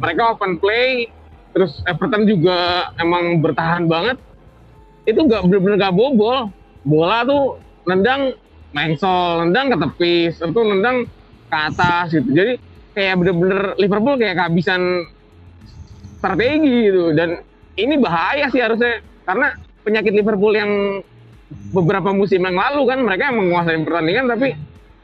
[0.00, 1.10] mereka open play,
[1.52, 4.16] terus Everton juga emang bertahan banget.
[5.04, 6.48] Itu nggak bener-bener nggak bobol.
[6.82, 8.32] Bola tuh nendang
[8.72, 11.04] mengsol, nendang ke tepis, itu nendang
[11.50, 12.28] ke atas gitu.
[12.32, 12.52] Jadi
[12.96, 15.04] kayak bener-bener Liverpool kayak kehabisan
[16.22, 17.42] strategi gitu dan
[17.76, 19.00] ini bahaya sih harusnya.
[19.22, 19.54] Karena
[19.86, 21.02] penyakit Liverpool yang
[21.70, 24.56] beberapa musim yang lalu kan mereka yang menguasai pertandingan tapi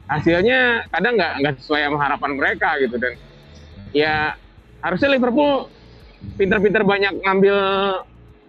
[0.09, 2.97] hasilnya kadang nggak nggak sesuai sama harapan mereka gitu.
[2.97, 3.15] Dan
[3.93, 4.35] ya
[4.81, 5.69] harusnya Liverpool
[6.35, 7.57] pinter-pinter banyak ngambil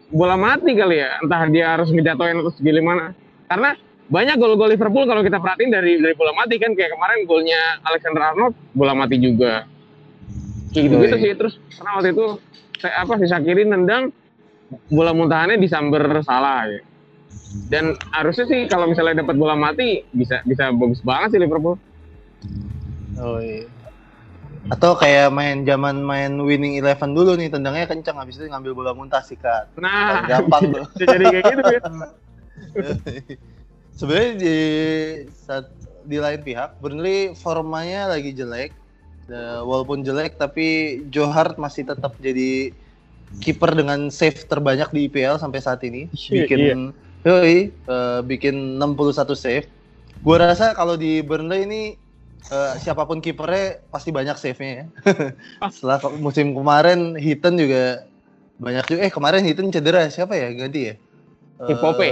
[0.10, 1.20] bola mati kali ya.
[1.22, 3.14] Entah dia harus ngejatoin atau segimana
[3.52, 3.78] karena
[4.10, 6.74] banyak gol-gol Liverpool kalau kita perhatiin dari dari bola mati kan.
[6.74, 9.70] Kayak kemarin golnya Alexander Arnold bola mati juga.
[10.74, 11.32] Kayak gitu gitu sih.
[11.38, 12.26] Terus karena waktu itu
[12.88, 14.15] apa si Shakiri nendang
[14.88, 16.80] bola muntahannya disamber salah ya.
[17.74, 21.76] dan harusnya sih kalau misalnya dapat bola mati bisa bisa bagus banget sih Liverpool
[23.20, 23.68] Oh iya.
[24.72, 28.92] Atau kayak main zaman main winning eleven dulu nih tendangnya kencang habis itu ngambil bola
[28.96, 29.68] muntah sikat.
[29.76, 30.86] nah Gampang tuh.
[31.04, 31.82] jadi kayak gitu ya
[34.00, 34.58] Sebenarnya di
[35.36, 35.68] saat
[36.08, 38.72] di lain pihak Burnley formanya lagi jelek.
[39.30, 42.74] Eh, walaupun jelek tapi Joe Hart masih tetap jadi
[43.38, 46.10] kiper dengan save terbanyak di IPL sampai saat ini.
[46.10, 46.62] Iya, Bikin
[47.22, 49.70] yoi, eh, bikin 61 save.
[50.26, 51.82] Gua rasa kalau di Burnley ini
[52.50, 54.86] eh, siapa pun kipernya pasti banyak save-nya ya.
[55.74, 58.10] Setelah ke- musim kemarin Heaton juga
[58.58, 60.96] banyak juga eh kemarin Heaton cedera siapa ya ganti ya?
[61.80, 62.10] Pope.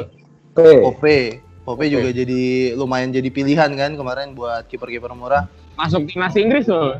[0.53, 0.73] Oke.
[0.85, 1.17] Pope.
[1.65, 5.49] Pope juga jadi lumayan jadi pilihan kan kemarin buat kiper-kiper murah.
[5.77, 6.97] Masuk timnas Inggris loh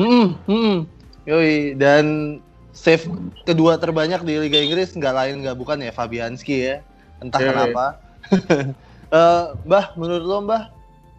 [0.00, 0.88] Hmm, hmm.
[1.28, 2.38] Yoi, dan
[2.72, 3.04] save
[3.44, 6.76] kedua terbanyak di Liga Inggris nggak lain nggak bukan ya Fabianski ya.
[7.20, 7.50] Entah Yoi.
[7.52, 7.84] kenapa.
[9.12, 10.72] Eh, Mbah, menurut lo Mbah,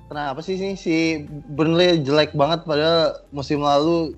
[0.10, 4.18] kenapa sih sih si Burnley jelek banget padahal musim lalu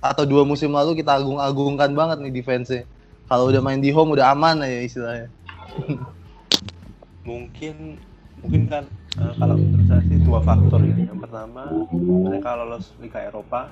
[0.00, 2.88] atau dua musim lalu kita agung-agungkan banget nih defense-nya.
[3.28, 5.28] Kalau udah main di home udah aman ya istilahnya.
[7.28, 8.00] mungkin
[8.40, 8.84] mungkin kan
[9.20, 13.68] eh, kalau menurut saya sih dua faktor ya yang pertama mereka lolos Liga Eropa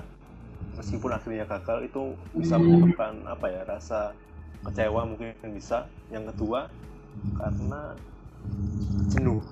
[0.79, 4.15] meskipun akhirnya gagal itu bisa menyebabkan apa ya rasa
[4.63, 5.87] kecewa mungkin bisa.
[6.11, 6.71] Yang kedua
[7.35, 7.95] karena
[9.11, 9.43] jenuh.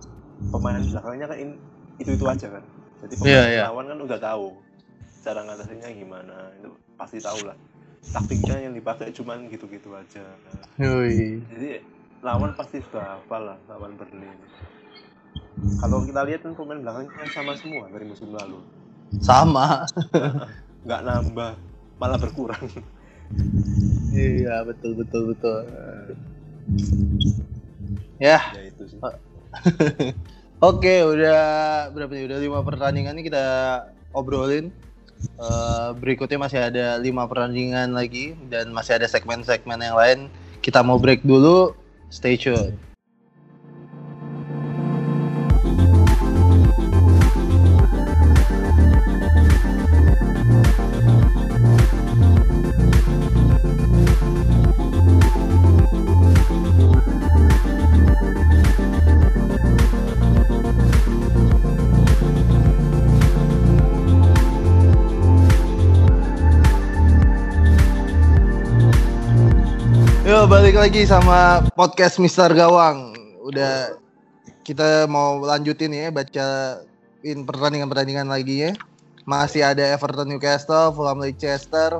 [0.53, 1.37] Pemain belakangnya kan
[1.99, 2.63] itu itu aja kan.
[3.03, 3.61] Jadi pemain Iya, iya.
[3.67, 4.45] lawan kan udah tahu
[5.25, 6.35] cara ngatasinnya gimana.
[6.61, 7.57] Itu pasti tahu lah.
[8.07, 10.23] Taktiknya yang dipakai cuman gitu-gitu aja.
[10.77, 11.41] Yoi.
[11.49, 11.81] jadi
[12.21, 14.29] lawan pasti sudah hafal lah lawan Burnley
[15.81, 18.59] kalau kita lihat kan pemain belakangnya sama semua dari musim lalu
[19.23, 19.87] Sama.
[20.85, 21.51] nggak nambah
[21.97, 22.67] malah berkurang
[24.07, 25.61] Iya, betul betul betul.
[28.17, 28.97] Ya, ya itu sih
[30.63, 31.41] Oke, udah
[31.93, 32.25] berapa nih?
[32.25, 33.45] Udah lima pertandingan nih kita
[34.09, 34.73] obrolin.
[35.37, 40.19] Eh, berikutnya masih ada lima pertandingan lagi dan masih ada segmen-segmen yang lain.
[40.65, 41.77] Kita mau break dulu.
[42.09, 42.86] Stay tune.
[70.47, 73.11] Balik lagi sama podcast Mister Gawang.
[73.43, 73.99] Udah
[74.63, 78.71] kita mau lanjutin ya bacain pertandingan-pertandingan lagi ya.
[79.27, 81.99] Masih ada Everton Newcastle, Fulham Leicester,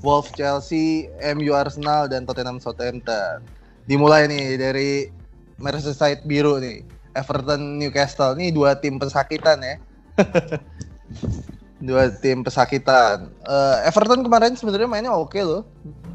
[0.00, 3.44] Wolves Chelsea, MU Arsenal dan Tottenham Southampton.
[3.84, 5.12] Dimulai nih dari
[5.60, 6.80] Merseyside biru nih.
[7.12, 9.76] Everton Newcastle nih dua tim pesakitan ya.
[11.92, 13.28] dua tim pesakitan.
[13.44, 15.68] Eh, Everton kemarin sebenarnya mainnya oke loh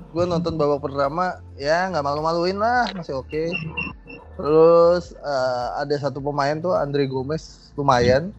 [0.08, 3.54] gue nonton babak pertama ya nggak malu-maluin lah masih oke.
[4.38, 8.32] Terus eh, ada satu pemain tuh Andre Gomez lumayan.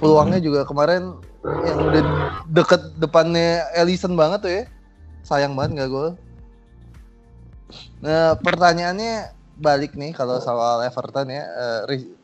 [0.00, 1.18] Peluangnya juga kemarin
[1.66, 2.02] yang udah
[2.48, 4.64] deket depannya Ellison banget tuh ya.
[5.26, 6.10] Sayang banget nggak gol?
[8.00, 11.44] Nah pertanyaannya balik nih kalau soal Everton ya
[11.84, 12.16] Ri-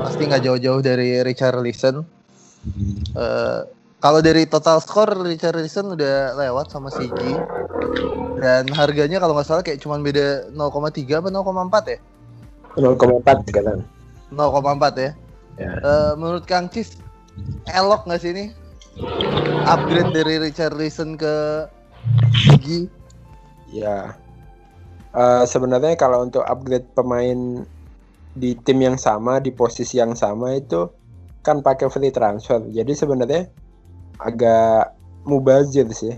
[0.00, 2.02] pasti nggak jauh-jauh dari Richard Listen
[4.02, 7.38] kalau dari total skor Richard Listen udah lewat sama Sigi
[8.42, 11.98] dan harganya kalau nggak salah kayak cuman beda 0,3 apa 0,4 ya?
[12.82, 13.78] 0,4 sekarang.
[14.34, 15.10] 0,4 ya.
[15.54, 15.70] Ya.
[15.78, 16.98] Eh, menurut Kang Cis
[17.70, 18.50] elok nggak sih ini?
[19.70, 21.70] Upgrade dari Richarlison ke
[22.34, 22.90] Gigi.
[23.70, 24.18] Ya.
[25.14, 27.62] Eh, sebenarnya kalau untuk upgrade pemain
[28.34, 30.90] di tim yang sama di posisi yang sama itu
[31.46, 32.58] kan pakai free transfer.
[32.66, 33.61] Jadi sebenarnya
[34.22, 34.94] agak
[35.26, 36.14] mubazir sih.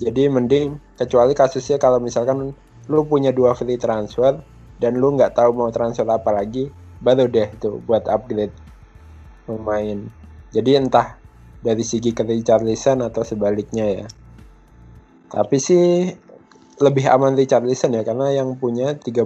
[0.00, 2.52] Jadi mending kecuali kasusnya kalau misalkan
[2.90, 4.40] lu punya dua free transfer
[4.82, 6.68] dan lu nggak tahu mau transfer apa lagi,
[6.98, 8.54] baru deh itu buat upgrade
[9.46, 9.98] pemain.
[10.52, 11.16] Jadi entah
[11.62, 14.06] dari segi ke Richarlison atau sebaliknya ya.
[15.32, 16.10] Tapi sih
[16.82, 19.22] lebih aman Richarlison ya karena yang punya 30%,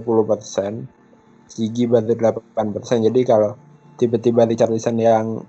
[1.48, 3.06] Sigi baru 8%.
[3.08, 3.56] Jadi kalau
[3.96, 5.40] tiba-tiba Richarlison yang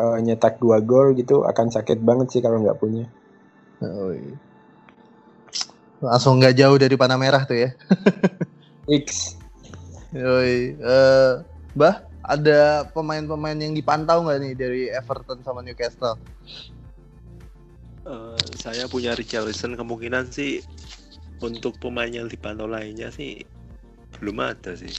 [0.00, 3.04] eh, nyetak dua gol gitu akan sakit banget sih kalau nggak punya.
[3.84, 4.36] Oh, iya.
[6.00, 7.70] Langsung nggak jauh dari panah merah tuh ya.
[9.04, 9.36] X
[10.10, 10.74] Yoi.
[10.74, 11.32] Eh,
[11.76, 16.18] bah, ada pemain-pemain yang dipantau nggak nih dari Everton sama Newcastle?
[18.08, 20.64] Eh, saya punya Richarlison kemungkinan sih
[21.40, 23.44] untuk pemain yang dipantau lainnya sih
[24.18, 24.90] belum ada sih.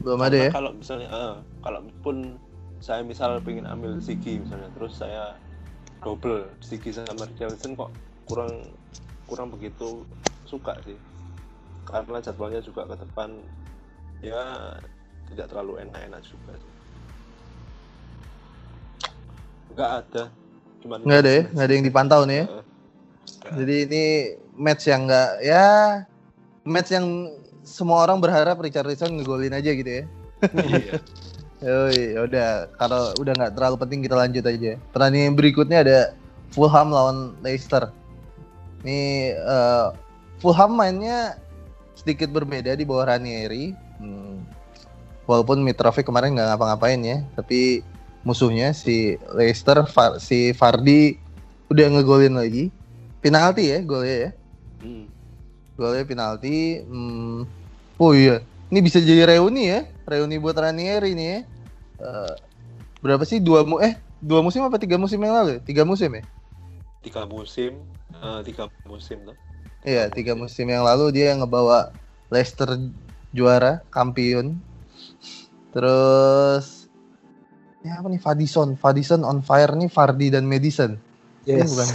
[0.00, 0.50] Belum ada ya?
[0.50, 2.16] Karena Kalau misalnya, eh, kalaupun
[2.84, 5.40] saya misal pengen ambil Sigi misalnya, terus saya
[6.04, 7.88] double Sigi sama Richarlison kok
[8.28, 8.76] kurang
[9.24, 10.04] kurang begitu
[10.44, 11.00] suka sih.
[11.88, 13.40] Karena jadwalnya juga ke depan
[14.20, 14.76] ya
[15.32, 16.72] tidak terlalu enak-enak juga sih.
[19.72, 20.24] Nggak ada.
[20.84, 21.42] Cuman Nggak ada ya?
[21.56, 22.44] Nggak ada yang dipantau nih ya?
[22.44, 22.64] Eh,
[23.64, 24.04] Jadi ini
[24.60, 25.66] match yang nggak ya
[26.68, 27.32] match yang
[27.64, 30.04] semua orang berharap Richarlison ngegolin aja gitu ya.
[30.68, 31.00] iya.
[31.64, 34.76] Yoi, ya udah kalau udah nggak terlalu penting kita lanjut aja.
[34.92, 35.98] Pertandingan berikutnya ada
[36.52, 37.88] Fulham lawan Leicester.
[38.84, 39.86] Ini eh,
[40.44, 41.40] Fulham mainnya
[41.96, 43.72] sedikit berbeda di bawah Ranieri.
[43.96, 44.44] Hmm.
[45.24, 47.80] Walaupun Mitrovic kemarin nggak ngapa-ngapain ya, tapi
[48.28, 49.88] musuhnya si Leicester,
[50.20, 51.16] si Fardi
[51.72, 52.68] udah ngegolin lagi.
[53.24, 54.30] Penalti ya golnya ya.
[54.84, 55.08] Hmm.
[55.80, 56.84] Golnya penalti.
[56.84, 57.48] Hmm.
[57.96, 61.40] Oh iya, ini bisa jadi reuni ya, reuni buat Ranieri nih ya.
[62.00, 62.34] Eh,
[62.98, 65.62] berapa sih dua mu eh dua musim apa tiga musim yang lalu?
[65.62, 66.24] Tiga musim ya?
[67.04, 67.84] tiga musim
[68.16, 69.36] eh, tiga musim tuh
[69.84, 71.92] Iya, tiga musim yang lalu dia ngebawa
[72.32, 72.72] Leicester
[73.36, 74.56] juara, kampiun.
[75.76, 76.88] Terus
[77.84, 80.96] ya apa nih Fadison, Fadison on fire nih Fardi dan Madison.
[81.44, 81.68] Ini Yes.
[81.68, 81.88] bukan.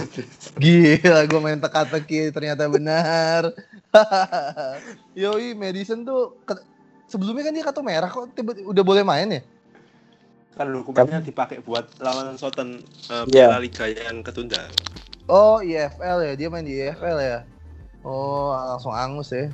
[0.61, 3.49] Gila, gue main teka-teki ternyata benar.
[5.17, 6.37] Yoi, Madison tuh
[7.09, 9.41] sebelumnya kan dia kartu merah kok tiba udah boleh main ya?
[10.59, 13.47] Kan dokumennya dipakai buat lawan Soton uh, Iya.
[13.47, 14.67] Piala Liga yang ketunda
[15.29, 17.45] Oh, IFL ya, dia main di IFL ya.
[18.01, 19.53] Oh, langsung angus ya.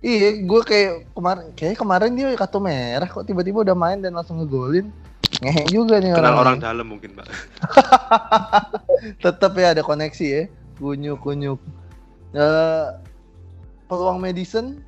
[0.00, 4.40] Iya, gue kayak kemarin kayak kemarin dia kartu merah kok tiba-tiba udah main dan langsung
[4.40, 4.88] ngegolin.
[5.44, 6.40] Ngehe juga nih kenal orang.
[6.40, 7.28] orang dalam mungkin pak
[9.24, 10.42] Tetap ya ada koneksi ya.
[10.80, 11.60] Kunyuk kunyuk.
[12.32, 12.86] Eh
[13.86, 14.80] peluang Madison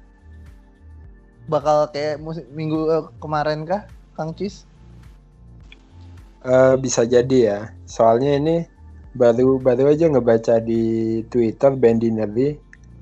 [1.53, 3.85] bakal kayak musim, minggu eh, kemarin kah,
[4.17, 4.65] Kang Cis?
[6.45, 7.59] Eh, bisa jadi ya.
[7.89, 8.57] Soalnya ini
[9.17, 10.83] baru baru aja ngebaca di
[11.33, 12.49] Twitter Bandinelli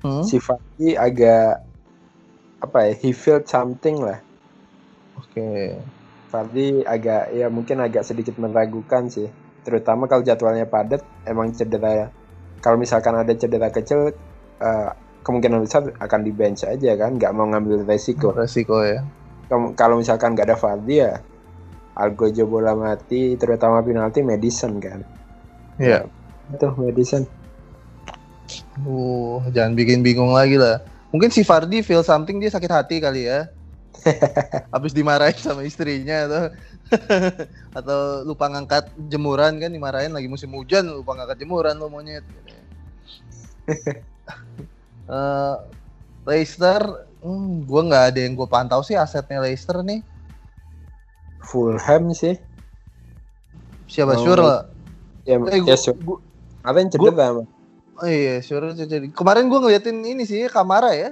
[0.02, 0.22] Hmm?
[0.28, 1.66] si Fati agak
[2.62, 2.92] apa ya?
[3.02, 4.22] He felt something lah.
[5.18, 5.83] Oke.
[6.33, 9.28] Fardi agak ya mungkin agak sedikit meragukan sih.
[9.66, 12.09] Terutama kalau jadwalnya padat, emang cedera.
[12.64, 14.14] Kalau misalkan ada cedera kecil,
[14.62, 14.90] eh,
[15.22, 18.33] kemungkinan besar akan di bench aja kan, nggak mau ngambil resiko.
[18.33, 19.02] Resiko ya.
[19.76, 21.12] Kalau misalkan nggak ada Fardi ya,
[21.92, 25.04] Algojo bola mati, terutama penalti Madison kan.
[25.77, 26.08] Iya.
[26.48, 27.29] Itu Madison.
[28.85, 30.81] Uh, jangan bikin bingung lagi lah.
[31.12, 33.48] Mungkin si Fardi feel something dia sakit hati kali ya.
[34.75, 36.42] Habis dimarahin sama istrinya atau
[37.79, 42.25] atau lupa ngangkat jemuran kan dimarahin lagi musim hujan lupa ngangkat jemuran lo monyet.
[45.02, 45.56] Eh
[46.23, 46.79] Leicester,
[47.19, 49.98] hmm, gue nggak ada yang gue pantau sih asetnya Leicester nih.
[51.43, 52.38] Fulham sih.
[53.85, 54.43] Siapa Oh, Sure?
[55.23, 56.23] Ya, Eh, ya gua, Sur- gua-
[56.63, 57.43] Apa yang cedera sama
[57.95, 59.11] oh iya Sure jadi.
[59.11, 61.11] Kemarin gue ngeliatin ini sih Kamara ya.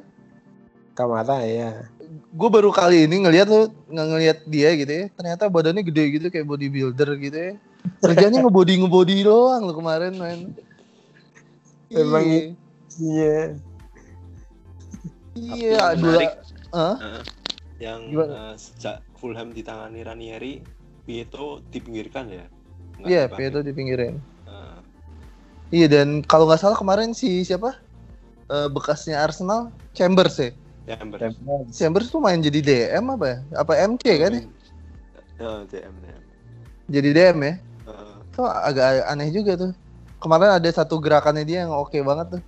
[0.93, 1.87] Kamara ya.
[2.11, 6.26] gue baru kali ini ngelihat tuh nggak ngelihat dia gitu ya ternyata badannya gede gitu
[6.26, 7.53] kayak bodybuilder gitu ya
[8.03, 10.51] kerjanya ngebody ngebody doang lo kemarin main
[11.87, 12.51] Emang iya
[12.99, 13.39] Iya.
[15.39, 16.18] iya dua
[16.74, 16.97] Hah?
[16.99, 17.22] eh,
[17.78, 18.35] yang Gimana?
[18.51, 20.64] eh, sejak Fulham ditangani Ranieri
[21.04, 22.44] Pietro dipinggirkan ya
[23.04, 23.36] iya dipakai.
[23.36, 24.16] Pietro dipinggirin
[24.48, 24.78] Eh,
[25.70, 27.76] iya dan kalau nggak salah kemarin si siapa
[28.50, 30.50] Eh, bekasnya Arsenal Chambers ya
[30.88, 31.20] ya Ember.
[31.70, 34.42] Chambers tuh main jadi DM apa ya apa MC kan ya
[35.40, 36.22] Eh, DM, DM.
[36.90, 37.54] jadi DM ya
[37.86, 39.72] Eh, Itu agak aneh juga tuh.
[40.18, 42.42] Kemarin ada satu gerakannya dia yang oke banget tuh.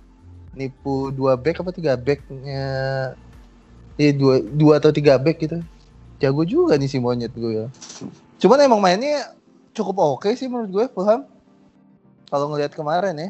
[0.53, 2.65] Nipu dua back apa tiga backnya.
[3.97, 5.57] Iya dua, dua atau tiga back gitu.
[6.23, 7.67] Jago juga nih si monyet gue ya.
[8.39, 9.35] Cuman emang mainnya
[9.75, 11.27] cukup oke sih menurut gue Fulham.
[12.31, 13.29] Kalau ngelihat kemarin ya.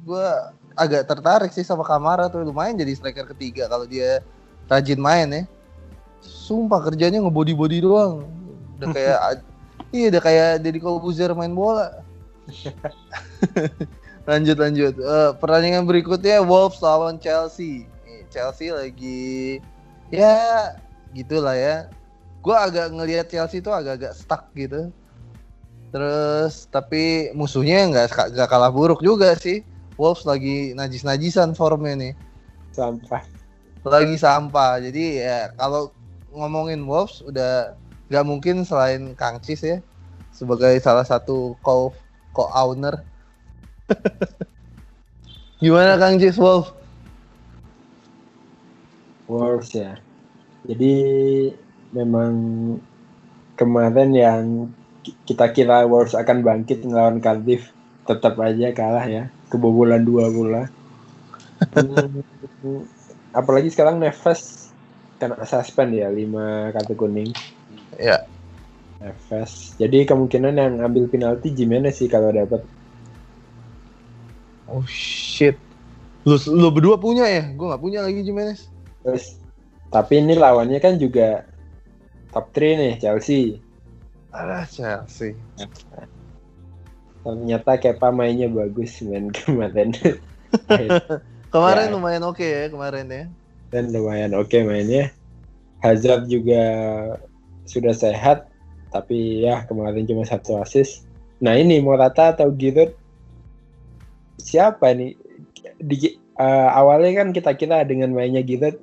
[0.00, 0.28] Gue
[0.72, 4.24] agak tertarik sih sama Kamara tuh lumayan jadi striker ketiga kalau dia
[4.64, 5.42] rajin main ya.
[6.24, 8.24] Sumpah kerjanya ngebody body doang.
[8.80, 9.18] Udah kayak
[9.92, 12.00] iya udah kayak Deddy Corbuzier main bola.
[14.28, 14.96] lanjut lanjut.
[14.96, 17.84] Eh, pertandingan berikutnya Wolves lawan Chelsea.
[18.32, 19.60] Chelsea lagi
[20.08, 20.72] ya
[21.14, 21.76] gitulah ya.
[22.44, 24.92] Gue agak ngelihat Chelsea tuh agak-agak stuck gitu.
[25.88, 29.64] Terus tapi musuhnya nggak nggak kalah buruk juga sih.
[29.98, 32.14] Wolves lagi najis-najisan formnya nih
[32.70, 33.24] Sampah.
[33.82, 34.78] lagi sampah.
[34.78, 35.90] Jadi ya kalau
[36.30, 37.74] ngomongin Wolves udah
[38.12, 39.78] nggak mungkin selain Kang Cis ya
[40.30, 41.90] sebagai salah satu co
[42.36, 43.02] co-owner.
[45.62, 46.70] Gimana Kang Cis Wolves?
[49.26, 49.98] Wolves ya.
[50.68, 50.94] Jadi
[51.96, 52.32] memang
[53.56, 54.44] kemarin yang
[55.00, 57.72] ki- kita kira Wolves akan bangkit melawan Cardiff
[58.04, 60.68] tetap aja kalah ya kebobolan dua bola.
[61.72, 62.20] Hmm,
[63.32, 64.68] apalagi sekarang Neves
[65.16, 67.32] kena suspend ya lima kartu kuning.
[67.96, 68.28] Ya.
[69.00, 69.72] Neves.
[69.80, 72.60] Jadi kemungkinan yang ambil penalti Jimenez sih kalau dapat.
[74.68, 75.56] Oh shit.
[76.28, 77.48] Lu lu berdua punya ya?
[77.56, 78.68] Gue nggak punya lagi Jimenez.
[79.00, 79.47] Terus
[79.88, 81.44] tapi ini lawannya kan juga
[82.30, 83.58] top 3 nih Chelsea.
[84.30, 85.32] Alah Chelsea.
[87.24, 89.92] Ternyata Kepa mainnya bagus main kemarin.
[91.52, 91.92] Kemarin Ya.
[91.96, 93.24] lumayan oke ya kemarin ya.
[93.72, 95.08] Dan lumayan oke mainnya.
[95.80, 96.60] Hazard juga
[97.64, 98.48] sudah sehat,
[98.90, 101.08] tapi ya kemarin cuma satu assist.
[101.40, 102.92] Nah ini Morata atau Giroud
[104.36, 105.16] siapa nih?
[105.78, 108.76] Di, eh, awalnya kan kita kira dengan mainnya Giroud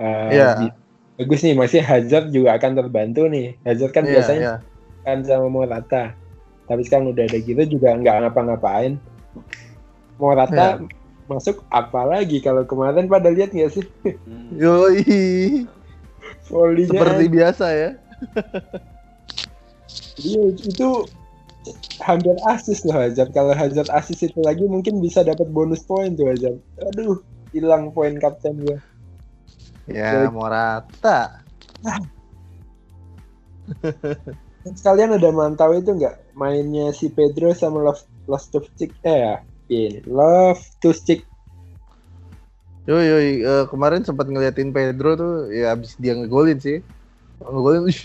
[0.00, 0.72] eh, Iya.
[1.20, 3.60] bagus nih, masih Hazard juga akan terbantu nih.
[3.62, 5.04] Hazard kan Iya, biasanya iya.
[5.04, 6.16] kan sama Morata.
[6.64, 8.96] Tapi sekarang udah ada gitu juga nggak ngapa-ngapain.
[10.16, 10.88] Morata Iya.
[11.28, 13.84] masuk apalagi kalau kemarin pada lihat nggak sih.
[14.60, 15.68] Yoi.
[16.50, 16.98] volley-nya?
[16.98, 17.90] Seperti biasa ya.
[20.18, 20.88] Iya, itu
[22.02, 23.30] hampir asis loh Hazard.
[23.30, 26.58] Kalau Hazard asis itu lagi mungkin bisa dapat bonus poin tuh Hazard.
[26.92, 27.22] Aduh,
[27.54, 28.76] hilang poin kapten gue.
[29.90, 30.32] Ya, Baik.
[30.32, 31.42] Morata.
[34.62, 39.34] Sekalian udah mantau itu nggak mainnya si Pedro sama Love Loftus-Cheek eh ya,
[39.66, 41.26] ini Loftus-Cheek
[42.88, 43.30] Yoi, yoi.
[43.44, 46.82] Eh, kemarin sempat ngeliatin Pedro tuh, ya abis dia ngegolin sih.
[47.38, 48.00] Ngegolin, ih,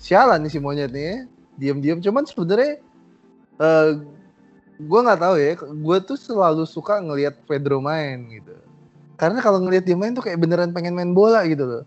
[0.00, 1.16] sialan nih si monyet nih ya.
[1.60, 2.80] Diam-diam, cuman sebenarnya
[3.60, 3.90] eh
[4.80, 5.52] gue nggak tahu ya.
[5.60, 8.54] Gue tuh selalu suka ngelihat Pedro main gitu.
[9.14, 11.82] Karena kalau ngelihat dia main tuh kayak beneran pengen main bola gitu loh.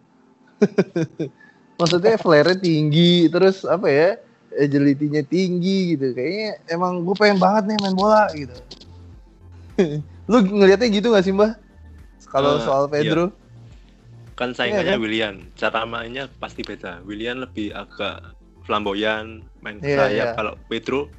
[1.80, 4.10] Maksudnya flare tinggi, terus apa ya,
[4.56, 6.16] agility-nya tinggi gitu.
[6.16, 8.56] Kayaknya emang gue pengen banget nih main bola gitu.
[10.32, 11.54] Lu ngelihatnya gitu gak sih mbah?
[12.28, 13.32] Kalau Eh, soal Pedro,
[14.38, 15.02] kan Iya, saingannya kan?
[15.02, 18.22] William cara mainnya pasti beda William lebih agak
[18.70, 20.38] flamboyan main Iya, sayap iya.
[20.38, 21.10] kalau Pedro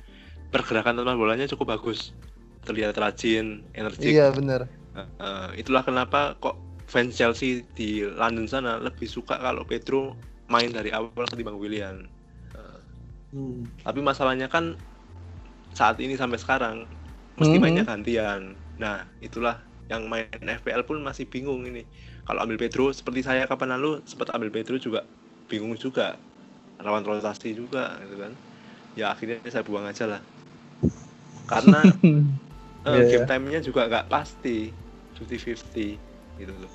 [0.55, 2.15] pergerakan teman bolanya cukup bagus
[2.63, 4.71] terlihat rajin energik iya bener.
[5.19, 6.57] Eh, itulah kenapa kok
[6.93, 7.85] fans Chelsea di
[8.21, 9.97] London sana lebih suka kalau Pedro
[10.53, 11.97] main dari awal ketimbang William
[12.57, 12.81] Eh,
[13.33, 13.69] Hmm.
[13.87, 14.65] tapi masalahnya kan
[15.79, 16.77] saat ini sampai sekarang
[17.39, 17.63] mesti Mhm.
[17.63, 18.59] mainnya gantian.
[18.83, 19.57] Nah itulah
[19.93, 21.87] yang main FPL pun masih bingung ini.
[22.27, 25.01] Kalau ambil Pedro seperti saya kapan lalu sempat ambil Pedro juga
[25.51, 26.19] bingung juga.
[26.81, 28.33] Rawan rotasi juga gitu kan.
[28.99, 30.23] Ya akhirnya saya buang aja lah.
[31.51, 31.77] Karena
[32.89, 33.29] eh, Iya, game iya.
[33.31, 34.51] time-nya juga nggak pasti
[35.19, 35.99] 50-50
[36.39, 36.73] gitu loh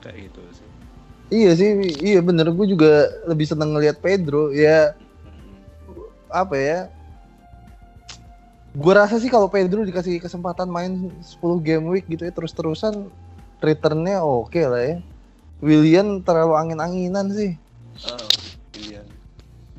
[0.00, 0.68] kayak gitu sih
[1.26, 1.70] Iya sih,
[2.06, 2.54] iya bener.
[2.54, 4.54] Gue juga lebih seneng ngelihat Pedro.
[4.54, 4.94] Ya
[5.26, 5.58] Mhm.
[6.30, 6.80] apa ya?
[8.70, 13.10] Gue rasa sih kalau Pedro dikasih kesempatan main 10 game week gitu ya terus-terusan
[13.58, 14.96] returnnya oke lah ya.
[15.58, 17.58] William terlalu angin-anginan sih.
[18.06, 18.30] oh,
[18.78, 19.02] iya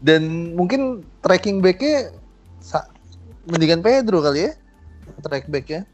[0.03, 2.11] Dan mungkin tracking backnya
[3.47, 4.53] mendingan Pedro kali ya.
[5.23, 5.87] Track backnya.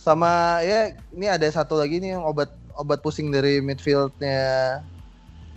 [0.00, 2.48] Sama ya ini ada satu lagi nih yang obat
[2.80, 4.80] obat pusing dari midfieldnya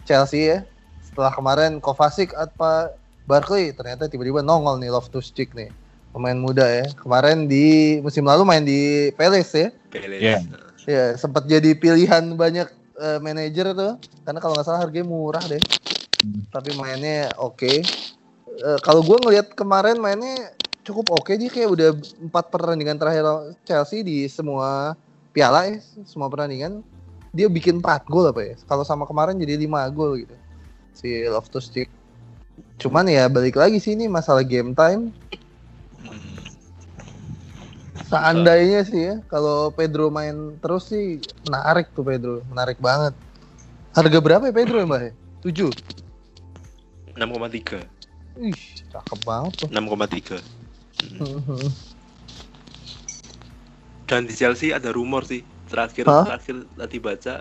[0.03, 0.67] Chelsea ya.
[0.99, 2.91] Setelah kemarin Kovacic apa
[3.23, 5.71] Barkley ternyata tiba-tiba nongol nih Loftus-Cheek nih.
[6.11, 6.83] Pemain muda ya.
[6.99, 9.69] Kemarin di musim lalu main di Palace ya.
[9.87, 10.43] Pele Iya.
[10.83, 12.67] ya sempat jadi pilihan banyak
[12.99, 13.95] eh, manajer tuh.
[14.27, 15.63] Karena kalau nggak salah harganya murah deh.
[16.51, 17.79] Tapi mainnya oke.
[18.53, 20.51] Eh, kalau gue ngelihat kemarin mainnya
[20.83, 24.93] cukup oke dia kayak udah empat pertandingan terakhir Chelsea di semua
[25.31, 26.83] piala ya, semua pertandingan
[27.33, 28.55] dia bikin 4 gol apa ya?
[28.69, 30.35] Kalau sama kemarin jadi 5 gol gitu.
[30.93, 31.89] Si Loftus Cheek.
[32.77, 35.09] Cuman ya balik lagi sih ini masalah game time.
[38.05, 41.17] Seandainya sih ya, kalau Pedro main terus sih
[41.49, 43.17] menarik tuh Pedro, menarik banget.
[43.97, 45.01] Harga berapa ya Pedro ya Mbak?
[45.41, 45.73] 7.
[47.17, 47.81] 6,3
[48.41, 48.61] Ih,
[48.93, 49.67] cakep banget tuh.
[49.73, 50.62] 6,3
[54.07, 55.41] dan di Chelsea ada rumor sih
[55.71, 56.27] terakhir Hah?
[56.27, 57.35] terakhir tadi baca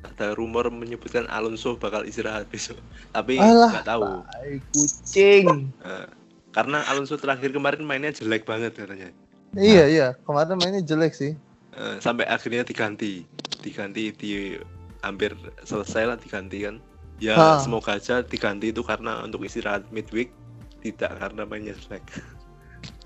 [0.00, 2.80] ada rumor menyebutkan Alonso bakal istirahat besok
[3.12, 4.24] tapi nggak tahu
[4.72, 5.68] kucing.
[5.84, 6.06] Eh,
[6.50, 9.12] karena Alonso terakhir kemarin mainnya jelek banget katanya
[9.50, 11.34] Iya, iya, kemarin mainnya jelek sih.
[11.74, 13.26] Eh, sampai akhirnya diganti
[13.60, 14.56] diganti di
[15.04, 15.36] hampir
[15.66, 16.76] selesai lah diganti kan
[17.20, 17.58] ya Hah.
[17.60, 20.32] semoga aja diganti itu karena untuk istirahat midweek
[20.80, 22.02] tidak karena mainnya jelek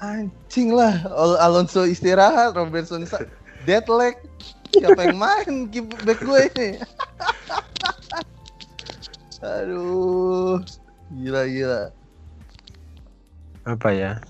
[0.02, 3.06] Anjing lah, Al- Alonso istirahat, Robertson
[3.64, 4.18] dead leg.
[4.74, 5.70] Siapa yang main
[6.04, 6.70] back gue ini?
[9.44, 10.58] Aduh,
[11.12, 11.82] gila gila.
[13.64, 14.20] apa ya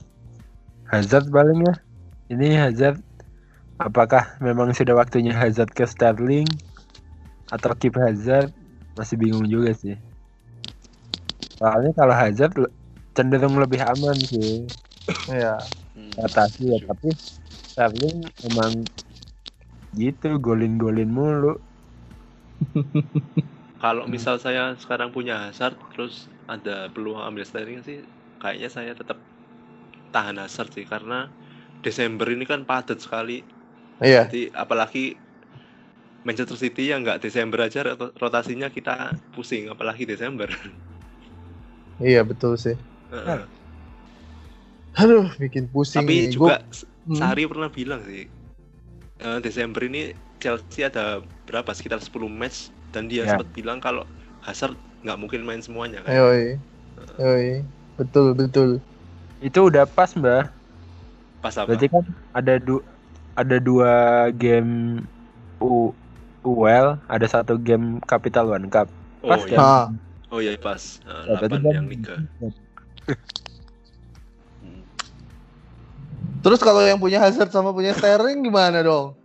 [0.86, 1.74] Hazard paling ya
[2.30, 3.03] ini Hazard
[3.82, 6.47] apakah memang sudah waktunya Hazard ke Sterling
[7.51, 8.55] atau keep Hazard
[8.95, 9.99] masih bingung juga sih
[11.59, 12.55] soalnya kalau Hazard
[13.11, 14.70] cenderung lebih aman sih
[15.41, 15.51] Ya,
[15.95, 16.19] Hmm.
[16.21, 17.09] rotasi ya tapi
[17.71, 18.75] Sterling emang
[20.01, 21.53] gitu golin-golin mulu
[23.83, 26.15] Kalau misal saya sekarang punya Hazard terus
[26.55, 27.97] ada peluang ambil Sterling sih
[28.41, 29.19] kayaknya saya tetap
[30.15, 31.15] tahan Hazard sih karena
[31.85, 33.33] Desember ini kan padat sekali.
[34.03, 35.01] iya, Jadi apalagi
[36.27, 38.95] Manchester City yang nggak Desember aja rot- rotasinya kita
[39.35, 40.49] pusing apalagi Desember.
[42.07, 42.75] iya betul sih.
[43.11, 43.49] Heeh.
[44.95, 46.07] Aduh, bikin pusing.
[46.07, 46.34] Tapi nih.
[46.34, 48.24] juga Gua- S- Sari pernah bilang sih
[49.20, 53.34] eh, Desember ini Chelsea ada berapa sekitar 10 match dan dia Ya.
[53.34, 54.05] sempat bilang kalau
[54.45, 56.12] Hazard nggak mungkin main semuanya kan.
[56.14, 56.45] Yoi,
[57.20, 57.49] yoi,
[57.97, 58.70] betul betul.
[59.45, 60.49] itu udah pas mbak
[61.45, 61.68] Pas apa?
[61.68, 62.80] berarti kan ada du
[63.36, 63.92] ada dua
[64.32, 65.05] game
[65.61, 65.92] U
[66.45, 68.88] UL ada satu game Capital One Cup
[69.20, 69.53] oh, pas iya.
[69.53, 69.61] kan?
[69.61, 69.86] Ah,
[70.32, 72.14] Oh iya pas Ya, berarti 8 kan- yang Liga.
[76.45, 79.16] terus kalau yang punya Hazard sama punya Sterling gimana dong?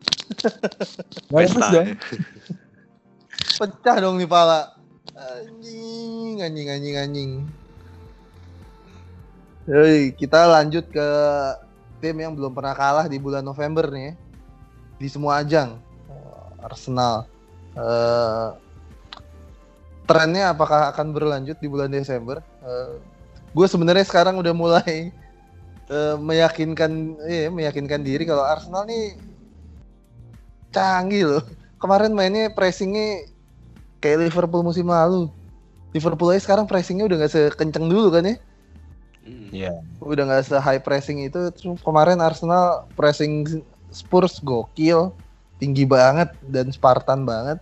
[1.33, 1.95] Bagus Pesta, dong ya.
[3.59, 4.79] Pecah dong nih pala.
[5.19, 7.31] Anjing, anjing, anjing, anjing.
[9.67, 11.07] Yoi, kita lanjut ke
[11.99, 14.03] tim yang belum pernah kalah di bulan November nih.
[14.09, 14.13] ya.
[14.95, 15.75] Di semua ajang.
[16.07, 17.27] Eh, Arsenal.
[17.75, 18.49] Eh,
[20.07, 22.41] trennya apakah akan berlanjut di bulan Desember?
[23.49, 25.09] gue sebenarnya sekarang udah mulai
[25.89, 29.17] eh, meyakinkan, iya, meyakinkan diri kalau Arsenal nih
[30.69, 31.43] canggih loh.
[31.81, 33.25] Kemarin mainnya pressingnya
[33.99, 35.27] kayak Liverpool musim lalu.
[35.89, 38.35] Liverpool aja sekarang pressingnya udah nggak sekenceng dulu kan ya?
[39.25, 39.49] Hmm.
[39.49, 39.73] Iya.
[39.97, 41.49] Udah nggak se high pressing itu.
[41.55, 45.09] Terus kemarin Arsenal pressing Spurs gokil,
[45.57, 47.57] tinggi banget dan Spartan banget.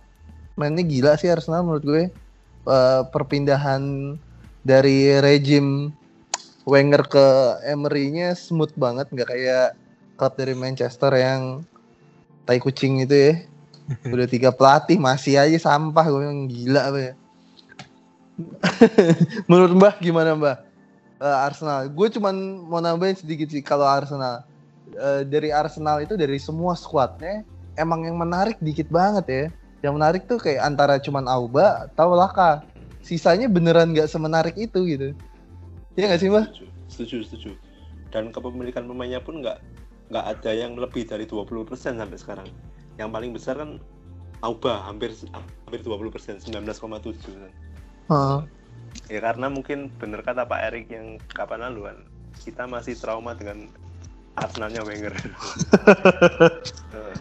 [0.60, 2.04] Mainnya gila sih Arsenal menurut gue.
[2.68, 4.14] Eh, perpindahan
[4.60, 5.88] dari rejim
[6.68, 7.26] Wenger ke
[7.64, 9.72] Emery-nya smooth banget, nggak kayak
[10.20, 11.64] klub dari Manchester yang
[12.44, 13.32] tai kucing itu ya.
[14.12, 17.12] Udah tiga pelatih masih aja sampah gue yang gila apa ya.
[19.48, 20.56] Menurut Mbah gimana Mbah?
[21.18, 21.88] Eh, Arsenal.
[21.88, 22.36] Gue cuman
[22.68, 24.44] mau nambahin sedikit sih kalau Arsenal.
[24.92, 27.42] Eh, dari Arsenal itu dari semua squadnya
[27.80, 29.44] emang yang menarik dikit banget ya.
[29.82, 32.62] Yang menarik tuh kayak antara cuman Auba atau Laka.
[33.00, 35.16] Sisanya beneran nggak semenarik itu gitu.
[35.98, 36.46] Iya nggak sih Mbah?
[36.86, 37.50] Setuju, setuju.
[38.14, 39.58] Dan kepemilikan pemainnya pun nggak
[40.14, 42.48] nggak ada yang lebih dari 20% sampai sekarang.
[43.02, 43.82] Yang paling besar kan
[44.38, 45.10] Auba hampir
[45.66, 46.54] hampir 20%, 19,7
[47.34, 47.52] kan.
[48.14, 48.40] Heeh.
[49.10, 51.98] Ya karena mungkin bener kata Pak Erik yang kapan lalu kan
[52.38, 53.66] kita masih trauma dengan
[54.38, 55.14] Arsenalnya Wenger.
[56.88, 57.14] Eh,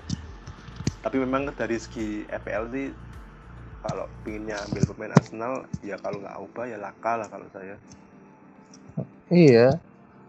[1.03, 2.87] Tapi memang dari segi FPL sih
[3.83, 5.53] kalau pinginnya ambil pemain Arsenal
[5.83, 7.75] ya kalau nggak Auba ya Laka lah kalau saya.
[9.27, 9.79] Iya.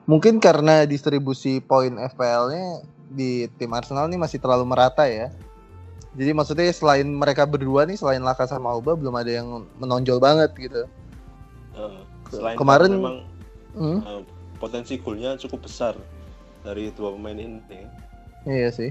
[0.08, 5.28] Mungkin karena distribusi poin FPL-nya di tim Arsenal ini masih terlalu merata ya.
[6.16, 10.50] Jadi maksudnya selain mereka berdua nih, selain Laka sama Auba belum ada yang menonjol banget
[10.56, 10.82] gitu.
[11.76, 12.00] Eh,
[12.32, 13.18] selain Kemarin- memang
[13.78, 14.22] Hmm, eh,
[14.58, 15.94] potensi golnya cukup besar
[16.64, 17.86] dari dua pemain ini.
[18.48, 18.90] iya sih.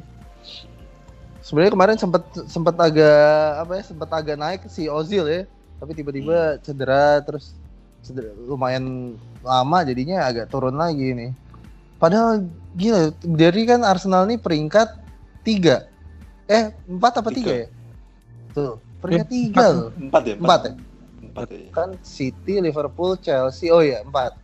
[1.42, 5.44] Sebenarnya kemarin sempat sempat agak apa ya, sempat agak naik si Ozil ya.
[5.78, 7.54] tapi tiba-tiba cedera terus
[8.48, 11.32] lumayan lama jadinya agak turun lagi nih.
[11.98, 12.46] Padahal
[12.78, 14.86] gila dari kan Arsenal nih peringkat
[15.42, 15.90] tiga,
[16.46, 17.64] eh empat apa tiga, Tiga.
[17.64, 17.68] ya?
[18.54, 20.36] Tuh peringkat Eh, tiga loh, Empat ya?
[20.38, 20.74] empat ya?
[21.18, 21.60] Empat ya.
[21.74, 24.38] Kan City, Liverpool, Chelsea, oh ya empat.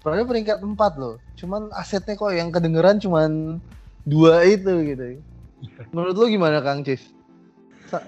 [0.00, 3.60] Padahal peringkat empat loh, cuman asetnya kok yang kedengeran cuman
[4.02, 5.20] dua itu gitu.
[5.92, 7.12] Menurut lu gimana Kang Cis?
[7.86, 8.02] Sa-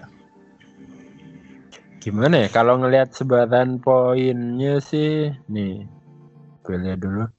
[2.03, 5.87] Gimana ya kalau ngelihat sebaran poinnya sih nih
[6.67, 7.31] gue lihat dulu.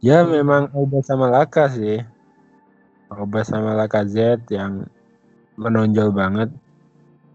[0.00, 2.00] Ya memang Auba sama Laka sih.
[3.12, 4.88] Auba sama Laka Z yang
[5.60, 6.48] menonjol banget.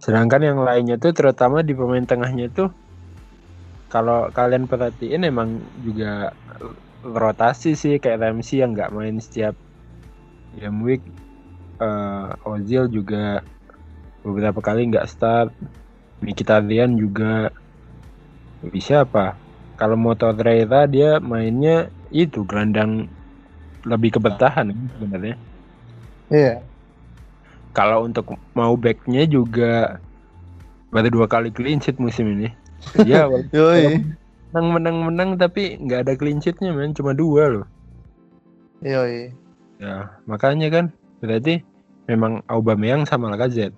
[0.02, 2.74] Sedangkan yang lainnya tuh terutama di pemain tengahnya tuh
[3.94, 6.34] kalau kalian perhatiin emang juga
[7.06, 9.54] rotasi sih kayak Ramsey yang nggak main setiap
[10.58, 11.06] game week.
[11.78, 13.46] Eh, Ozil juga
[14.26, 15.54] beberapa kali nggak start.
[16.24, 17.52] Mkhitaryan juga
[18.72, 19.36] bisa apa?
[19.76, 23.12] Kalau Motorreira dia mainnya itu gelandang
[23.84, 25.36] lebih ke bertahan kan sebenarnya.
[26.32, 26.56] Iya.
[27.76, 30.00] Kalau untuk mau backnya juga
[30.94, 32.50] baru dua kali clean sheet musim ini.
[33.10, 34.04] Ya Yoi.
[34.54, 37.68] menang menang menang tapi nggak ada clean sheetnya men cuma dua loh.
[38.86, 39.34] Yoi.
[39.82, 40.86] Ya makanya kan
[41.20, 41.66] berarti
[42.08, 43.76] memang Aubameyang sama Lacazette.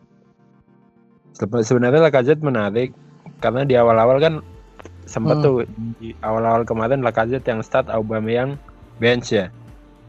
[1.36, 2.95] Sebe- Sebenarnya Lacazette menarik
[3.38, 4.33] karena di awal-awal kan
[5.05, 5.43] sempat Hmm.
[5.43, 5.55] tuh
[5.99, 8.55] di awal-awal kemarin Lacazette yang start Aubameyang
[8.97, 9.51] bench ya.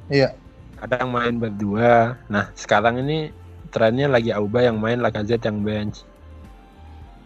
[0.06, 0.32] Iya.
[0.76, 2.14] Kadang main berdua.
[2.26, 3.34] Nah sekarang ini
[3.68, 6.06] trennya lagi Auba yang main Lacazette yang bench.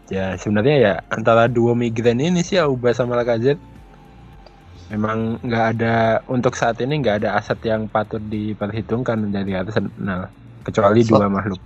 [0.08, 3.60] Ya sebenarnya ya antara dua migran ini sih Auba sama Lacazette
[4.88, 5.94] memang nggak ada
[6.26, 10.26] untuk saat ini nggak ada aset yang patut diperhitungkan dari Arsenal
[10.62, 11.60] kecuali So- dua makhluk.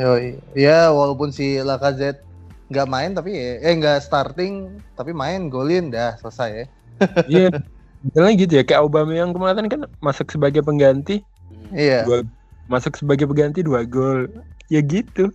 [0.00, 0.40] Yoi.
[0.56, 2.24] Ya walaupun si Lacazette
[2.72, 6.66] nggak main tapi ya, eh nggak starting tapi main golin dah selesai ya.
[7.32, 7.46] Iya,
[8.00, 11.20] misalnya gitu ya kayak Aubameyang kemarin kan masuk sebagai pengganti,
[11.76, 12.08] Iya.
[12.08, 12.18] dua,
[12.72, 14.32] masuk sebagai pengganti dua gol,
[14.72, 15.28] ya gitu.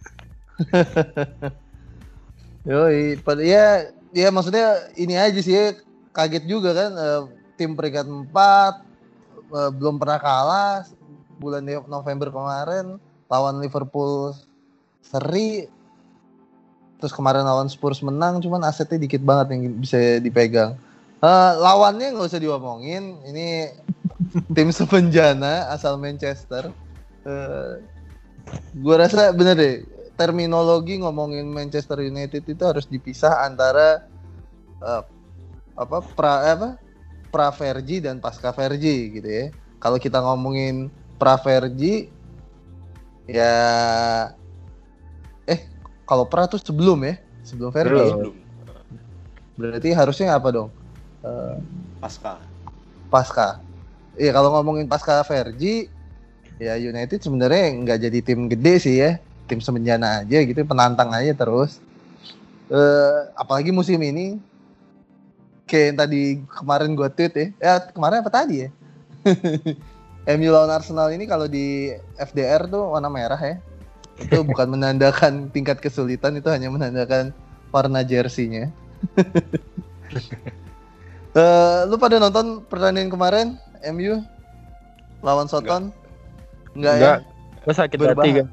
[3.24, 5.78] Pad- Ya ya maksudnya ini aja sih ya,
[6.12, 7.22] kaget juga kan eh,
[7.62, 8.74] tim peringkat 4
[9.54, 10.82] eh, belum pernah kalah
[11.38, 12.98] bulan November kemarin
[13.28, 14.36] lawan Liverpool
[15.04, 15.68] seri
[16.98, 20.76] terus kemarin lawan Spurs menang cuman asetnya dikit banget yang bisa dipegang
[21.18, 23.74] Eh, lawannya nggak usah diomongin ini
[24.54, 26.70] tim sepenjana asal Manchester
[27.28, 27.74] Eh,
[28.80, 29.76] gua rasa bener deh
[30.16, 34.08] terminologi ngomongin Manchester United itu harus dipisah antara
[34.80, 35.04] eh,
[35.76, 36.70] apa pra apa
[37.28, 39.46] pra Fergie dan pasca Fergie gitu ya.
[39.78, 40.88] Kalau kita ngomongin
[41.20, 42.08] pra Fergie
[43.28, 43.54] ya
[45.44, 45.60] eh
[46.08, 48.16] kalau pra tuh sebelum ya, sebelum Fergie.
[48.16, 48.36] Belum.
[48.40, 48.42] ya.
[49.60, 50.70] Berarti harusnya apa dong?
[51.22, 51.56] Eh,
[52.00, 52.40] Pasca.
[53.12, 53.60] pasca.
[54.16, 55.92] Iya kalau ngomongin pasca Fergie
[56.58, 61.36] ya United sebenarnya nggak jadi tim gede sih ya, tim semenjana aja gitu, penantang aja
[61.36, 61.78] terus.
[62.72, 64.40] Eh apalagi musim ini
[65.68, 68.70] kayak yang tadi kemarin gua tweet ya, ya kemarin apa tadi ya?
[70.28, 73.56] MU lawan Arsenal ini kalau di FDR tuh warna merah ya.
[74.20, 77.32] Itu bukan menandakan tingkat kesulitan, itu hanya menandakan
[77.72, 78.70] warna jersey-nya.
[81.38, 83.48] Eh, lu pada nonton pertandingan kemarin
[83.94, 84.26] MU
[85.22, 85.94] lawan Soton?
[86.74, 86.98] Enggak, ya?
[86.98, 87.20] Enggak,
[87.62, 88.48] gue sakit hati kan.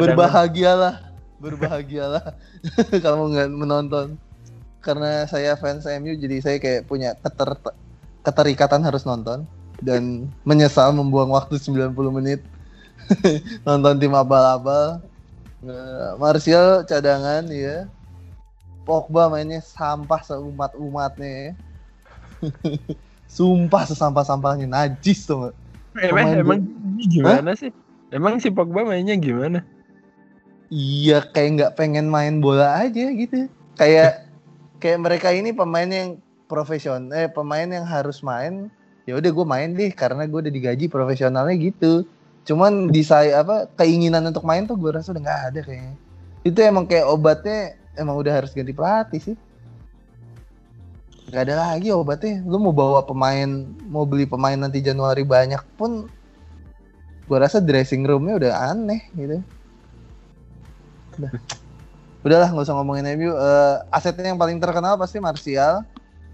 [0.00, 1.12] Berbahagialah,
[1.44, 2.24] berbahagialah
[3.04, 4.16] kalau nggak menonton.
[4.80, 7.52] Karena saya fans MU jadi saya kayak punya keter
[8.24, 9.44] keterikatan harus nonton
[9.80, 12.40] dan menyesal membuang waktu 90 menit
[13.66, 15.00] nonton tim abal-abal.
[15.62, 17.86] Eh, Martial cadangan ya.
[18.86, 21.52] Pogba mainnya sampah seumat-umatnya ya.
[23.36, 25.50] Sumpah sesampah-sampahnya najis tuh.
[25.98, 26.60] Emang, emang
[27.02, 27.74] gimana sih?
[28.14, 29.66] Emang si Pogba mainnya gimana?
[30.70, 33.50] Iya kayak nggak pengen main bola aja gitu.
[33.78, 34.26] Kayak
[34.78, 38.70] kayak mereka ini pemain yang profesional, eh pemain yang harus main.
[39.06, 42.02] Ya udah gue main deh karena gue udah digaji profesionalnya gitu.
[42.42, 45.94] Cuman di saya apa keinginan untuk main tuh gue rasa udah nggak ada kayaknya.
[46.42, 49.36] Itu emang kayak obatnya emang udah harus ganti pelatih sih.
[51.30, 52.42] Gak ada lagi obatnya.
[52.46, 56.06] Lu mau bawa pemain, mau beli pemain nanti Januari banyak pun,
[57.26, 59.42] gue rasa dressing roomnya udah aneh gitu.
[61.18, 61.30] Udah.
[62.22, 63.34] Udahlah nggak usah ngomongin MU.
[63.34, 65.82] Eh, asetnya yang paling terkenal pasti Martial.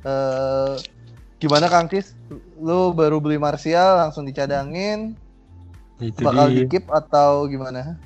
[0.05, 0.75] Eh,
[1.43, 2.15] gimana Kang Kis?
[2.63, 5.19] Lu baru beli Martial langsung dicadangin,
[5.99, 7.99] Itu bakal di keep atau gimana?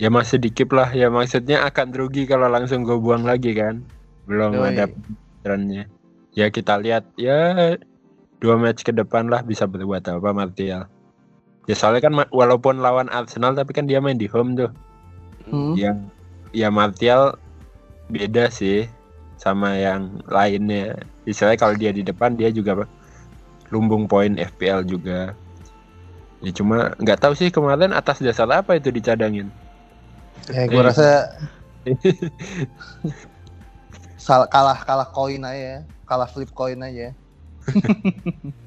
[0.00, 3.84] Ya masih dikit lah, ya maksudnya akan rugi kalau langsung gue buang lagi kan.
[4.24, 4.72] Belum Yoi.
[4.72, 4.88] ada
[5.44, 5.84] trennya.
[6.32, 7.76] Ya kita lihat ya
[8.40, 10.88] dua match ke depan lah bisa berbuat apa Martial.
[11.68, 14.72] Ya soalnya kan walaupun lawan Arsenal tapi kan dia main di home tuh.
[15.46, 15.76] Hmm.
[15.76, 16.08] Yang
[16.56, 17.36] ya Martial
[18.08, 18.88] beda sih
[19.42, 20.94] sama yang lainnya.
[21.26, 22.86] Misalnya kalau dia di depan dia juga
[23.74, 25.34] lumbung poin FPL juga.
[26.38, 29.50] Ya cuma nggak tahu sih kemarin atas dasar apa itu dicadangin.
[30.46, 30.86] Ya gue Eh.
[30.86, 31.26] rasa
[34.18, 37.10] sal- kalah kalah koin aja, kalah flip koin aja.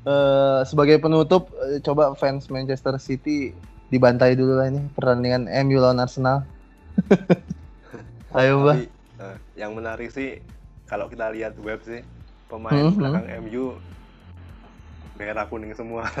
[0.00, 3.52] Eh, sebagai penutup, eh, coba fans Manchester City
[3.92, 6.48] dibantai dulu lah ini pertandingan MU lawan Arsenal.
[8.32, 8.88] Ayo mbak.
[9.60, 10.40] Yang menarik sih
[10.88, 12.00] kalau kita lihat web sih
[12.48, 12.96] pemain Mhm.
[12.96, 13.76] belakang MU
[15.14, 16.08] merah kuning semua.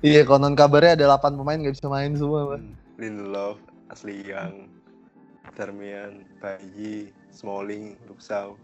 [0.00, 2.60] Iya konon kabarnya ada 8 pemain nggak bisa main semua mbak.
[2.96, 3.60] Lindelof,
[3.92, 4.64] Asli Yang,
[5.52, 8.56] Darmian, Bayi, Smalling, Luksau.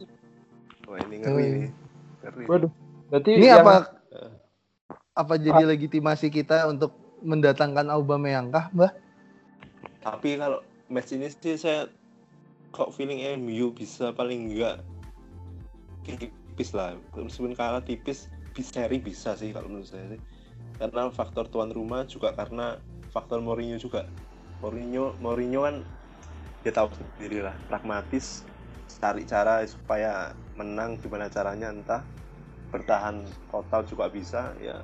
[0.88, 1.70] Wah ini ngeri nih.
[2.24, 2.44] Ngeri.
[2.48, 2.72] Waduh.
[3.12, 3.74] Berarti Ini yang- apa
[5.12, 8.96] apa jadi legitimasi kita untuk mendatangkan Aubameyang kah mbak?
[10.00, 11.84] Tapi kalau match ini sih saya
[12.74, 14.82] kok feeling MU bisa paling enggak
[16.02, 16.98] tipis lah.
[17.14, 18.26] Meskipun kalah tipis,
[18.58, 20.20] seri bisa sih kalau menurut saya sih.
[20.74, 22.82] Karena faktor tuan rumah juga karena
[23.14, 24.10] faktor Mourinho juga.
[24.58, 25.76] Mourinho Mourinho kan
[26.66, 28.42] dia tahu sendiri lah, pragmatis,
[28.98, 32.02] cari cara supaya menang gimana caranya entah
[32.72, 33.22] bertahan
[33.52, 34.82] total juga bisa ya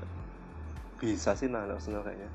[1.00, 2.30] bisa sih nah Arsenal kayaknya.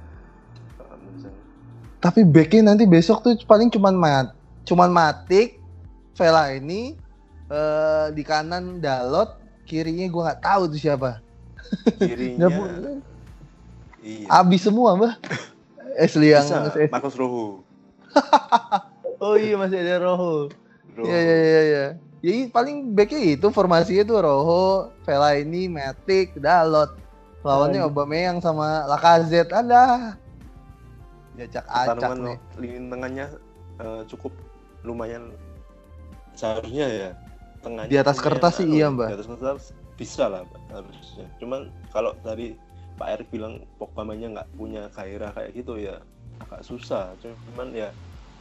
[2.02, 4.28] Tapi backnya nanti besok tuh paling cuman mat,
[4.66, 5.62] cuman matik,
[6.18, 6.98] Vela ini
[7.48, 11.12] eh, di kanan Dalot, kirinya gua nggak tahu tuh siapa.
[11.98, 12.46] kirinya
[14.06, 15.18] iya Abis semua mbak.
[15.96, 17.64] Ashley yang bisa Marcos Rojo
[19.24, 20.52] Oh iya masih ada Rojo.
[20.94, 21.08] Rojo.
[21.08, 21.86] Iya iya iya iya.
[22.26, 24.64] Jadi paling backnya itu formasinya tuh Rojo,
[25.08, 26.94] Vela ini, Matic, Dalot.
[27.42, 27.90] Lawannya Aduh.
[27.90, 29.54] Aubameyang sama Lacazette.
[29.54, 30.18] Ada.
[31.36, 32.38] Jacak acak pertarungan nih.
[32.60, 33.26] lini tengahnya
[33.80, 34.32] eh, cukup
[34.86, 35.34] lumayan
[36.38, 37.10] seharusnya ya
[37.66, 39.08] tengahnya Di atas kertas sih anu, iya, Mbak.
[39.10, 39.62] di atas kertas
[39.98, 42.56] bisa lah Mbak, harusnya cuman kalau tadi
[42.96, 46.00] Pak Erik bilang Pogba mainnya nggak punya gairah kayak gitu ya
[46.40, 47.90] agak susah cuman ya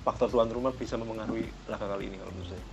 [0.05, 2.65] faktor tuan rumah bisa mempengaruhi laga kali ini kalau menurut saya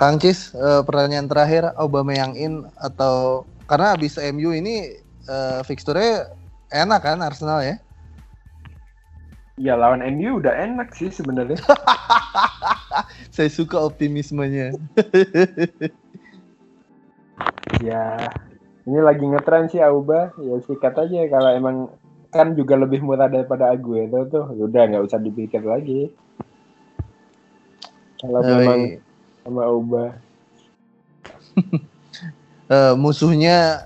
[0.00, 4.90] Kang Cis, eh, pertanyaan terakhir, Aubameyang in atau karena abis MU ini
[5.30, 6.26] eh, fixture-nya
[6.74, 7.78] enak kan Arsenal ya?
[9.62, 11.54] Ya lawan MU udah enak sih sebenarnya.
[13.34, 14.74] Saya suka optimismenya.
[17.86, 18.26] ya
[18.82, 20.34] ini lagi ngetren sih Auba.
[20.42, 21.76] Ya sikat aja kalau emang
[22.34, 24.50] kan juga lebih murah daripada Aguero tuh.
[24.50, 26.10] Udah nggak usah dipikir lagi.
[28.18, 28.98] Kalau memang
[29.46, 30.04] sama Auba.
[32.72, 33.84] Eh, musuhnya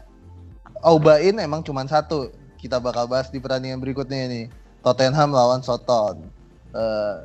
[0.79, 2.31] Aubain emang cuma satu.
[2.55, 4.47] Kita bakal bahas di pertandingan berikutnya nih.
[4.87, 6.22] Tottenham lawan Soton.
[6.70, 7.16] Eh,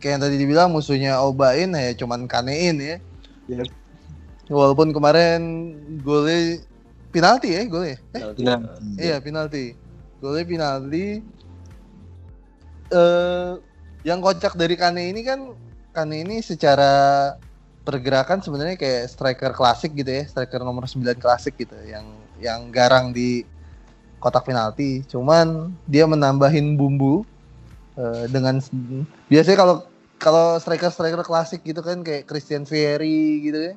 [0.00, 2.96] kayak yang tadi dibilang musuhnya Aubain ya cuman Kanein ya.
[3.44, 3.68] Yes.
[4.48, 6.64] Walaupun kemarin golnya
[7.12, 8.00] penalti ya golnya.
[8.16, 8.58] Nanti, Nah,
[8.96, 9.76] eh, Iya penalti.
[10.24, 11.20] Golnya penalti.
[12.88, 13.52] Eh
[14.00, 15.52] yang kocak dari Kane ini kan
[15.92, 17.36] Kane ini secara
[17.84, 22.06] pergerakan sebenarnya kayak striker klasik gitu ya, striker nomor 9 klasik gitu yang
[22.40, 23.44] yang garang di
[24.20, 25.02] kotak penalti.
[25.08, 27.24] Cuman dia menambahin bumbu
[27.96, 28.60] eh, dengan
[29.26, 29.76] biasanya kalau
[30.20, 33.74] kalau striker-striker klasik gitu kan kayak Christian Vieri gitu ya.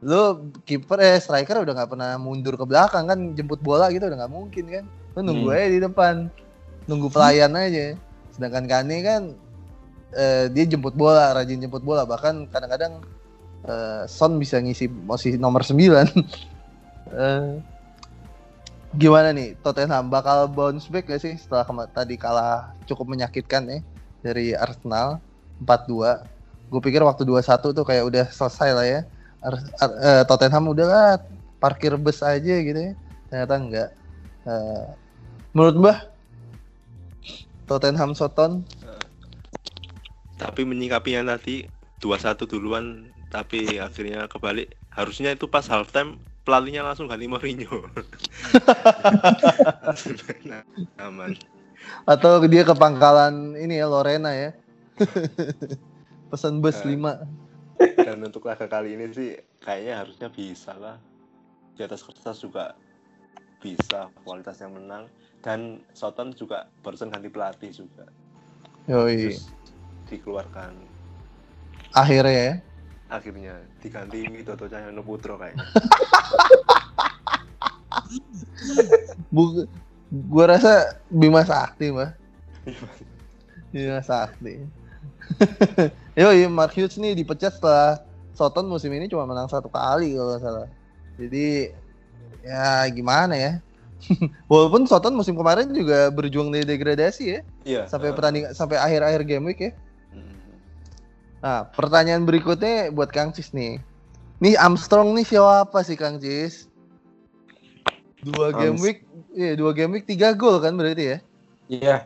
[0.00, 4.24] Lu kiper eh striker udah nggak pernah mundur ke belakang kan jemput bola gitu udah
[4.24, 4.84] nggak mungkin kan.
[5.14, 5.56] Lu nunggu Hmm.
[5.60, 6.14] aja di depan.
[6.88, 7.94] Nunggu pelayan aja.
[8.32, 9.22] Sedangkan Kane kan
[10.16, 13.04] eh, dia jemput bola, rajin jemput bola bahkan kadang-kadang
[13.68, 16.08] eh, Son bisa ngisi posisi nomor 9.
[17.10, 17.58] Eh,
[18.96, 23.78] gimana nih Tottenham bakal bounce back gak sih setelah tadi kalah cukup menyakitkan ya
[24.20, 25.22] dari Arsenal
[25.62, 26.70] 4-2.
[26.70, 29.00] Gue pikir waktu 2-1 tuh kayak udah selesai lah ya.
[29.40, 31.10] Ar- Ar- eh, Tottenham udah lah
[31.62, 32.92] parkir bus aja gitu ya.
[33.30, 33.88] Ternyata enggak.
[34.46, 34.84] Eh,
[35.54, 35.98] menurut Mbah
[37.66, 38.66] Tottenham Soton
[40.40, 41.68] tapi menyikapinya tadi
[42.00, 47.84] 2-1 duluan tapi akhirnya kebalik harusnya itu pas halftime pelatihnya langsung ganti Mourinho
[50.46, 50.62] Nah,
[51.06, 51.36] aman
[52.04, 54.52] atau dia ke pangkalan ini ya Lorena ya.
[56.28, 56.92] Pesan bus Eh.
[56.92, 57.24] 5.
[58.04, 61.00] dan untuk laga kali ini sih kayaknya harusnya bisa lah
[61.72, 62.76] di atas kertas juga
[63.56, 65.08] bisa kualitasnya menang
[65.40, 68.04] dan Soton juga barusan ganti pelatih juga
[68.84, 69.32] Yoi.
[69.32, 69.48] terus
[70.12, 70.76] dikeluarkan
[71.90, 72.54] Akhirnya ya.
[73.10, 75.66] Akhirnya diganti Widodo Cahyono Putro kayaknya
[79.30, 79.66] Bu,
[80.10, 82.10] gua rasa Bima Sakti, Mbak.
[83.70, 84.66] Bima Sakti.
[86.18, 88.02] Yoi, Mark Hughes nih dipecat setelah
[88.34, 90.68] Soton musim ini cuma menang satu kali kalau nggak salah.
[91.20, 91.70] Jadi
[92.42, 93.52] ya gimana ya?
[94.50, 99.46] Walaupun Soton musim kemarin juga berjuang dari degradasi ya, iya sampai pertandingan sampai akhir-akhir game
[99.52, 99.72] week ya.
[101.40, 103.80] Nah, pertanyaan berikutnya buat Kang Cis nih.
[104.40, 106.68] Nih Armstrong nih siapa sih Kang Cis?
[108.20, 111.18] Dua game week, iya dua game week tiga gol kan berarti ya?
[111.70, 111.96] Iya,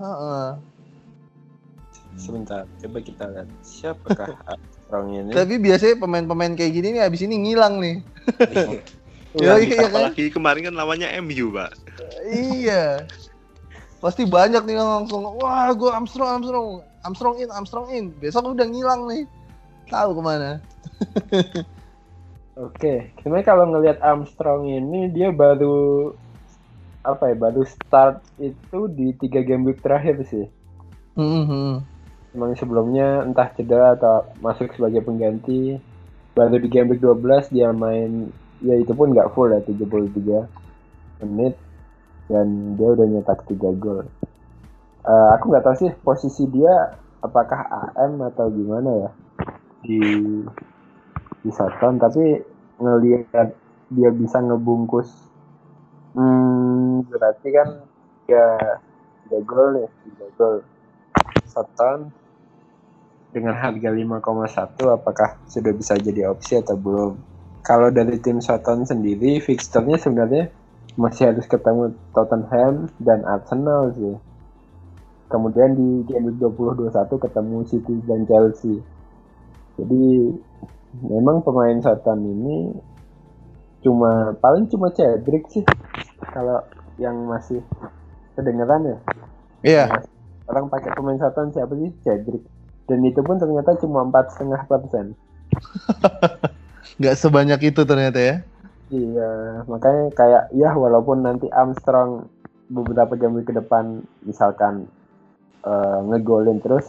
[0.00, 0.48] Heeh.
[2.16, 2.64] sebentar.
[2.80, 5.32] Coba kita lihat siapakah Armstrong ini.
[5.36, 7.96] Tapi biasanya pemain-pemain kayak gini nih abis ini ngilang nih.
[9.36, 10.08] Iya, iya, iya kan?
[10.16, 11.76] apalagi kemarin kan lawannya MU pak
[12.24, 13.04] iya.
[13.96, 18.10] Pasti banyak nih yang langsung, wah gue Armstrong, Armstrong, Armstrong in, Armstrong in.
[18.18, 19.22] Besok udah ngilang nih.
[19.86, 20.50] Tahu ke mana?
[22.66, 26.10] Oke, sebenarnya kalau ngelihat Armstrong ini dia baru
[27.06, 30.50] apa ya, baru start itu di tiga game week terakhir sih.
[31.14, 31.84] Mhm.
[32.34, 35.78] Emang sebelumnya entah cedera atau masuk sebagai pengganti.
[36.34, 38.28] Baru di game week 12 dia main
[38.60, 40.44] ya itu pun nggak full ya 73
[41.24, 41.54] menit
[42.26, 44.04] dan dia udah nyetak 3 gol.
[45.06, 49.10] Eh, aku nggak tahu sih posisi dia apakah AM atau gimana ya
[49.86, 50.02] di
[51.46, 52.42] di Soton tapi
[52.82, 53.54] ngelihat
[53.86, 55.06] dia bisa ngebungkus
[56.18, 57.68] hmm, berarti kan
[58.26, 58.82] ya
[59.30, 59.88] 3 gol ya
[60.26, 60.54] 3 gol
[61.46, 62.10] Soton
[63.30, 64.10] dengan harga 5,1
[64.90, 67.14] apakah sudah bisa jadi opsi atau belum?
[67.62, 70.50] Kalau dari tim Soton sendiri fixturnya sebenarnya
[70.98, 74.25] masih harus ketemu Tottenham dan Arsenal sih
[75.26, 78.78] kemudian di game week 20-21 ketemu City dan Chelsea.
[79.76, 80.32] Jadi
[81.02, 82.72] memang pemain Soton ini
[83.84, 85.62] cuma paling cuma Cedric sih
[86.32, 86.62] kalau
[86.96, 87.60] yang masih
[88.38, 88.98] kedengeran ya.
[89.66, 89.84] Iya.
[90.46, 91.90] orang pakai pemain Soton siapa sih?
[92.06, 92.42] Cedric.
[92.86, 95.18] Dan itu pun ternyata cuma empat setengah persen.
[97.02, 98.36] Nggak sebanyak itu ternyata ya.
[98.86, 102.30] iya makanya kayak ya walaupun nanti Armstrong
[102.70, 104.86] beberapa week ke depan misalkan
[105.66, 106.88] eh, ngegolin terus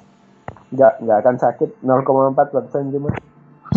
[0.71, 3.09] nggak nggak akan sakit 0,4 persen cuma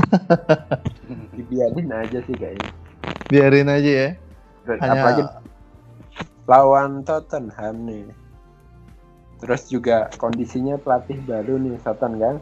[1.34, 2.70] dibiarin aja sih kayaknya
[3.30, 4.08] Biarin aja ya.
[4.82, 5.22] Hanya apalagi
[6.50, 8.04] lawan Tottenham nih
[9.40, 12.36] terus juga kondisinya pelatih baru nih Soton kan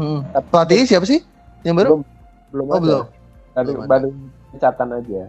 [0.00, 0.24] Hmm.
[0.48, 1.20] Pelatihnya siapa sih?
[1.62, 1.88] Yang baru?
[2.52, 2.80] belum Oh, ada.
[2.80, 3.04] belum.
[3.52, 4.08] baru Belum baru
[4.56, 5.22] pecatan aja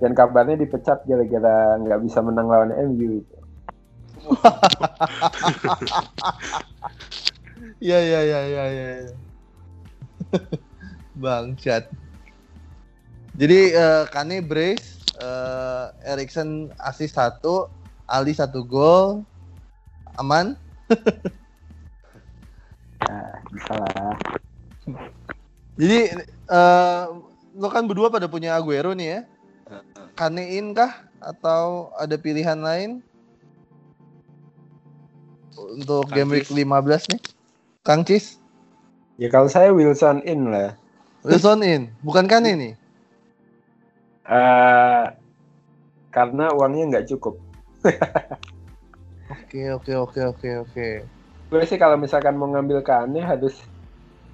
[0.00, 3.38] dan kabarnya dipecat gara-gara nggak bisa menang lawan MU itu.
[7.80, 8.88] Iya iya iya iya iya.
[11.16, 11.88] Bangsat.
[13.36, 17.68] Jadi eh, Kane brace, eh, Erikson assist satu,
[18.04, 19.24] Ali satu gol,
[20.20, 20.56] aman.
[23.00, 24.16] Nah, bisa lah.
[25.80, 27.04] Jadi eh,
[27.56, 29.20] lo kan berdua pada punya Aguero nih ya.
[30.18, 33.00] Kanein kah atau ada pilihan lain
[35.58, 36.56] untuk Kang game week Cis.
[36.56, 37.20] 15 nih?
[37.80, 38.40] Kang Cis,
[39.20, 40.72] Ya kalau saya Wilson in lah.
[41.20, 42.72] Wilson in, bukan Kane nih.
[44.24, 45.04] Eh,
[46.08, 47.36] karena uangnya nggak cukup.
[49.28, 50.88] Oke oke oke oke oke.
[51.52, 53.60] Gue sih kalau misalkan mau ngambil Kane harus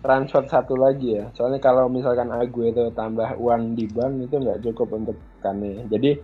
[0.07, 1.35] transfer satu lagi ya.
[1.35, 5.83] Soalnya kalau misalkan Aguero tambah uang di bank itu nggak cukup untuk Kane.
[5.91, 6.14] Jadi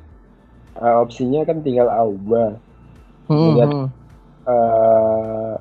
[0.79, 2.55] eh, opsinya kan tinggal Auba.
[3.27, 3.71] Hmm, Lihat.
[4.47, 5.55] Eh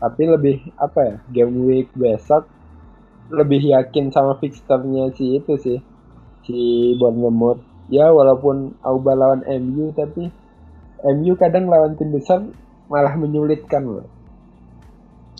[0.00, 2.48] tapi lebih apa ya game week besok
[3.28, 5.78] lebih yakin sama fixturnya si itu sih
[6.48, 6.58] si
[6.96, 7.60] Bournemouth
[7.92, 10.32] ya walaupun Auba lawan MU tapi
[11.04, 12.44] MU kadang lawan tim besar
[12.90, 14.08] malah menyulitkan loh.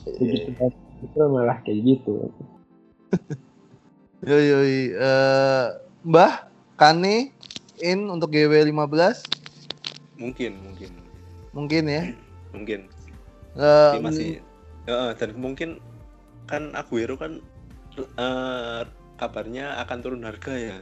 [0.06, 0.54] Begitu
[1.00, 2.28] itu malah kayak gitu.
[4.28, 4.80] Yoi yoi.
[4.92, 5.66] Eh,
[6.04, 7.32] Mbah, Kane
[7.80, 10.90] in untuk GW 15 mungkin mungkin.
[11.56, 12.02] Mungkin ya.
[12.52, 12.86] Mungkin
[13.54, 14.30] Eh, Dia masih
[14.86, 15.78] Heeh, dan mungkin
[16.46, 17.38] kan Aguero kan
[17.98, 18.82] eh,
[19.18, 20.76] kabarnya akan turun harga ya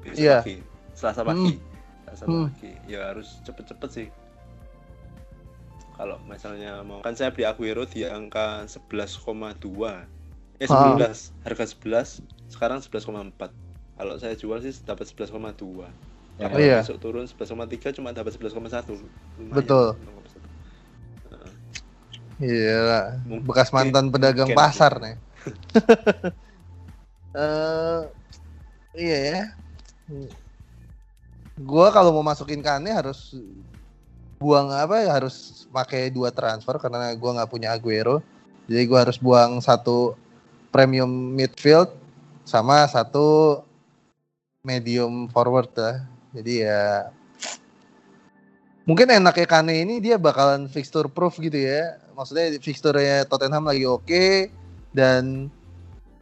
[0.00, 0.38] besok Iya.
[0.40, 0.56] pagi
[0.92, 1.54] Selasa pagi
[2.06, 2.48] Selasa Hmm.
[2.48, 4.08] pagi ya harus cepet-cepet sih
[5.92, 10.08] kalau misalnya mau kan saya beli Aguero di angka 11,2
[10.58, 10.96] eh Ah.
[10.96, 12.08] 11 harga 11
[12.48, 13.52] sekarang 11,4
[13.92, 15.90] kalau saya jual sih dapat 11,2
[16.40, 16.80] Ya, Kalau Iya.
[16.80, 19.04] besok turun 11,3 cuma dapat 11,1.
[19.36, 19.52] Lumayan.
[19.52, 19.86] Betul.
[22.38, 22.44] 0,1.
[22.44, 23.06] Heeh.
[23.28, 24.60] Iya, bekas mantan pedagang mungkin.
[24.60, 25.16] pasar nih.
[27.32, 28.00] Eh,
[28.92, 29.42] iya ya.
[31.56, 33.32] Gua kalau mau masukin Kane harus
[34.36, 38.20] buang apa ya harus pakai dua transfer karena gua nggak punya Aguero.
[38.68, 40.12] Jadi gua harus buang satu
[40.68, 41.88] premium midfield
[42.44, 43.64] sama satu
[44.60, 46.04] medium forward lah.
[46.36, 47.08] Jadi ya
[48.84, 52.01] mungkin enaknya Kane ini dia bakalan fixture proof gitu ya.
[52.12, 54.52] Maksudnya fixture-nya Tottenham lagi oke
[54.92, 55.48] dan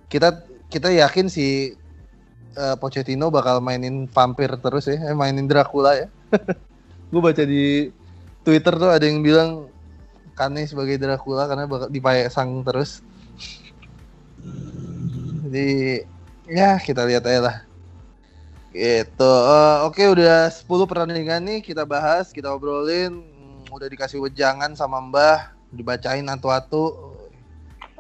[0.07, 1.75] kita kita yakin si
[2.55, 6.07] eh, Pochettino bakal mainin vampir terus ya, eh, mainin Dracula ya.
[7.11, 7.91] Gue baca di
[8.47, 9.67] Twitter tuh ada yang bilang
[10.39, 13.03] Kane sebagai Dracula karena bakal dipasang terus.
[15.45, 16.01] Jadi
[16.47, 17.57] ya kita lihat aja lah.
[18.71, 19.35] Gitu.
[19.35, 23.11] Eh, Oke udah 10 pertandingan nih kita bahas, kita obrolin.
[23.19, 27.15] Hmm, Udah dikasih wejangan sama Mbah, dibacain atu-atu.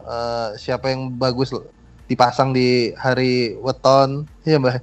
[0.00, 1.54] Eh, siapa yang bagus
[2.10, 4.82] dipasang di hari weton, iya Mbah.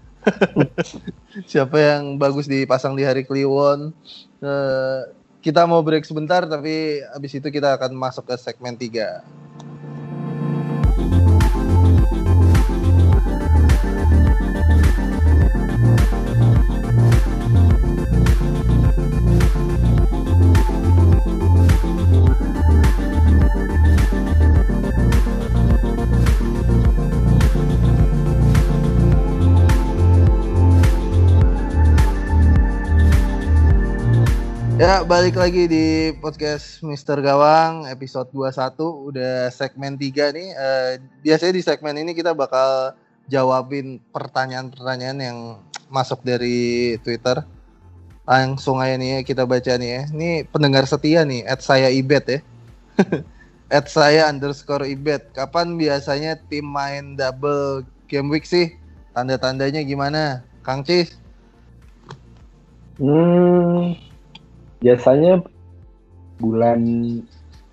[1.52, 3.92] siapa yang bagus dipasang di hari kliwon.
[4.44, 5.00] Eh,
[5.42, 9.47] kita mau break sebentar tapi abis itu kita akan masuk ke segmen 3.
[35.06, 37.22] Balik lagi di podcast Mr.
[37.22, 38.82] Gawang episode 21
[39.14, 40.50] udah segmen 3 nih.
[40.58, 42.98] Eh, biasanya di segmen ini kita bakal
[43.30, 45.38] jawabin pertanyaan-pertanyaan yang
[45.94, 47.46] masuk dari Twitter.
[48.26, 50.02] Langsung aja nih kita baca nih ya.
[50.10, 52.40] Ini pendengar setia nih, at saya ibet ya.
[53.78, 55.30] at saya underscore ibet.
[55.30, 58.74] Kapan biasanya tim main double game week sih?
[59.14, 60.42] Tanda-tandanya gimana?
[60.66, 61.22] Kang Cis?
[62.98, 63.94] Hmm,
[64.82, 65.42] biasanya
[66.38, 66.82] bulan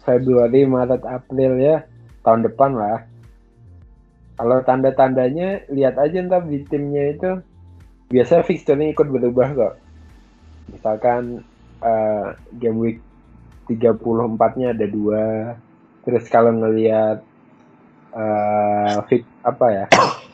[0.04, 1.84] Februari, Maret, April ya
[2.24, 2.98] tahun depan lah.
[4.34, 7.30] Kalau tanda-tandanya lihat aja ntar di timnya itu
[8.10, 9.74] biasa fixturenya ikut berubah kok.
[10.74, 11.44] Misalkan
[11.80, 12.26] eh,
[12.58, 12.98] game week
[13.70, 15.24] 34-nya ada dua.
[16.04, 17.24] Terus kalau ngelihat
[18.14, 19.86] eh fit apa ya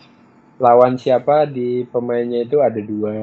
[0.65, 3.17] lawan siapa di pemainnya itu ada dua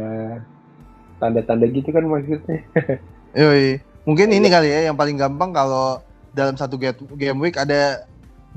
[1.21, 2.61] tanda-tanda gitu kan maksudnya.
[3.37, 3.77] Yoi.
[4.01, 6.01] Mungkin ini kali ya yang paling gampang kalau
[6.33, 8.01] dalam satu ga- game week ada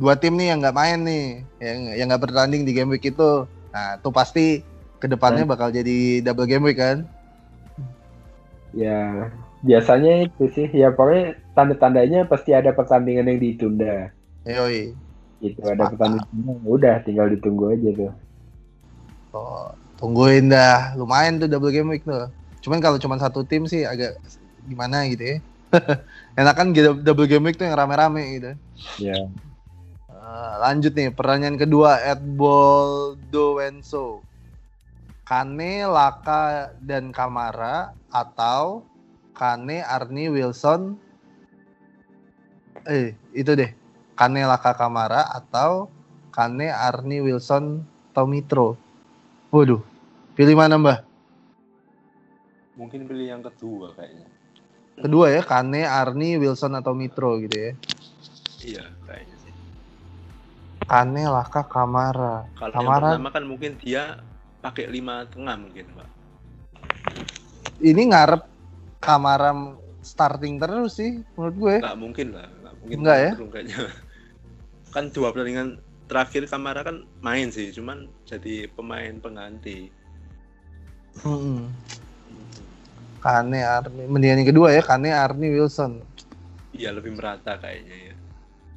[0.00, 3.44] dua tim nih yang nggak main nih, yang yang nggak bertanding di game week itu.
[3.76, 4.64] Nah, itu pasti
[4.96, 7.04] ke depannya bakal jadi double game week kan?
[8.72, 9.28] Ya,
[9.60, 10.72] biasanya itu sih.
[10.72, 14.16] Ya pokoknya tanda-tandanya pasti ada pertandingan yang ditunda.
[14.48, 14.96] Yoi.
[15.44, 16.56] Gitu, ada pertandingan.
[16.64, 18.12] Udah, tinggal ditunggu aja tuh.
[19.36, 19.68] Oh,
[20.00, 20.96] tungguin dah.
[20.96, 22.32] Lumayan tuh double game week tuh.
[22.64, 24.16] Cuman kalau cuma satu tim sih agak
[24.70, 25.36] gimana gitu ya.
[26.38, 28.50] Enakan gitu double game week tuh yang rame-rame gitu.
[29.02, 29.26] Ya.
[30.20, 34.22] Eh, lanjut nih pertanyaan kedua at Boldowenso
[35.26, 38.86] Kane, Laka dan Kamara atau
[39.34, 40.94] Kane, Arni, Wilson
[42.86, 43.70] eh itu deh
[44.14, 45.90] Kane, Laka, Kamara atau
[46.30, 48.76] Kane, Arni, Wilson, Tomitro
[49.50, 49.82] waduh
[50.36, 51.10] pilih mana mbah
[52.80, 54.24] Mungkin pilih yang kedua kayaknya.
[55.00, 57.72] Kedua ya Kane, Arni, Wilson atau Mitro gitu ya
[58.60, 59.52] Iya, kayaknya sih.
[60.84, 64.20] Kane, Laka, Kamara Kalau Kamara yang pertama kan mungkin dia
[64.60, 66.08] pakai lima tengah mungkin, Pak.
[67.80, 68.44] ini ngarep
[69.00, 69.56] Kamara
[70.04, 71.76] starting terus sih menurut gue.
[71.80, 72.96] Nggak mungkin lah, nggak mungkin.
[73.00, 73.32] Nggak ya?
[73.36, 73.78] kayaknya.
[74.92, 75.80] Kan dua pertandingan
[76.10, 79.88] terakhir Kamara kan main sih, cuman jadi pemain pengganti.
[81.24, 81.72] Mm-mm.
[83.20, 86.00] Kane Arni, mendingan yang kedua ya Kane Arni Wilson.
[86.72, 88.14] Iya lebih merata kayaknya ya.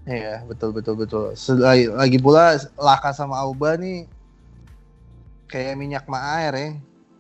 [0.04, 1.32] Iya betul betul betul.
[1.64, 4.04] Lagi, lagi pula Laka sama Auba nih
[5.48, 6.70] kayak minyak ma air ya.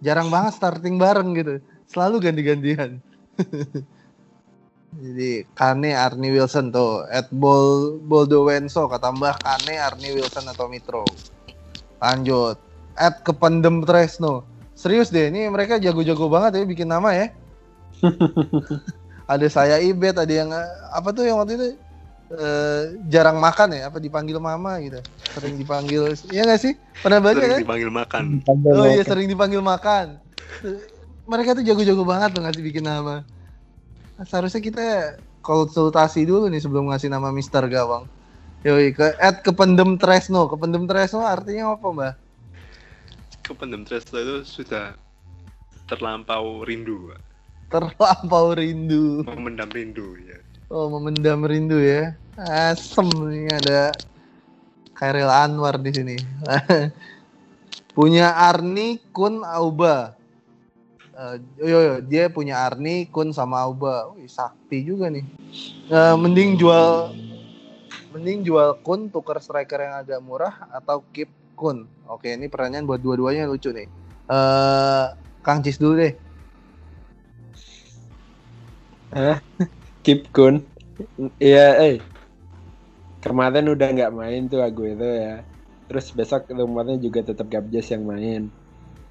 [0.04, 1.64] Jarang banget starting bareng gitu.
[1.88, 3.00] Selalu ganti-gantian.
[4.94, 11.08] Jadi Kane Arni Wilson tuh at Bol Boldowenso kata Mbah Kane Arni Wilson atau Mitro.
[12.04, 12.60] Lanjut
[13.00, 14.46] at Kependem Tresno.
[14.84, 17.32] Serius deh ini mereka jago-jago banget ya bikin nama ya.
[19.32, 20.52] ada saya Ibet, ada yang
[20.92, 21.68] apa tuh yang waktu itu
[22.36, 25.00] eh, jarang makan ya, apa dipanggil mama gitu.
[25.32, 26.76] Sering dipanggil, iya nggak sih?
[27.00, 27.60] Pernah baca Sering kan?
[27.64, 28.24] dipanggil makan.
[28.76, 30.20] Oh iya sering dipanggil makan.
[31.24, 33.24] mereka tuh jago-jago banget tuh ngasih bikin nama.
[34.28, 38.12] Seharusnya kita konsultasi dulu nih sebelum ngasih nama Mister Gawang.
[38.68, 40.52] Yoi, ke at kependem Tresno.
[40.52, 42.14] Kependem Tresno artinya apa, Mbak?
[43.44, 44.96] Kependem Tresno itu sudah
[45.92, 47.22] terlampau rindu, Pak.
[47.76, 49.28] Terlampau rindu.
[49.28, 50.40] memendam rindu ya.
[50.72, 52.16] Oh, memendam rindu ya.
[52.40, 53.92] Asem nih ada
[54.96, 56.16] Khairil Anwar di sini.
[57.98, 60.16] punya Arni, Kun, Auba.
[61.14, 64.16] Eh, yo, yo, dia punya Arni, Kun sama Auba.
[64.16, 65.28] Wih, sakti juga nih.
[65.92, 67.12] Eh, mending jual
[68.16, 71.28] mending jual Kun tuker striker yang agak murah atau keep
[71.64, 71.88] Kun.
[72.12, 73.88] Oke, ini pertanyaan buat dua-duanya lucu nih.
[74.28, 75.06] Eh,
[75.40, 76.12] Kang Cis dulu deh.
[80.04, 80.60] Keep Kun.
[81.40, 81.96] Iya, eh.
[83.24, 85.40] Kemarin udah nggak main tuh Aguero ya.
[85.88, 88.52] Terus besok rumornya juga tetap Gabjes yang main.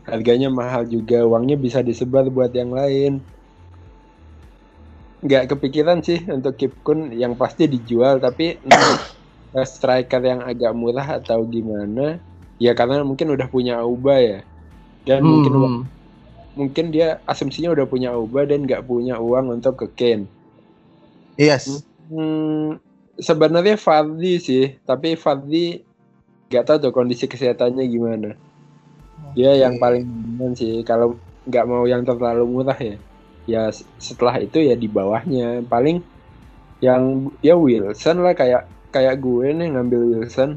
[0.04, 3.24] Harganya mahal juga, uangnya bisa disebar buat yang lain.
[5.22, 8.58] Nggak kepikiran sih untuk Keep Kun yang pasti dijual, tapi
[9.56, 12.31] eh, striker yang agak murah atau gimana?
[12.62, 14.38] Ya karena mungkin udah punya Auba ya.
[15.08, 15.80] Dan mungkin Hmm,
[16.58, 20.24] mungkin dia asumsinya udah punya Auba dan nggak punya uang untuk ke Kane.
[21.36, 21.84] Yes.
[22.12, 22.78] Hmm,
[23.18, 25.80] sebenarnya Fardi sih, tapi Fardi
[26.50, 28.30] nggak tahu tuh kondisi kesehatannya gimana.
[29.36, 29.82] Dia yang Oke.
[29.82, 31.16] paling aman sih kalau
[31.48, 32.96] nggak mau yang terlalu murah ya.
[33.48, 33.62] Ya
[33.98, 35.96] setelah itu ya di bawahnya paling
[36.84, 37.02] yang
[37.46, 38.62] ya Wilson lah kayak
[38.94, 40.50] kayak gue nih ngambil Wilson.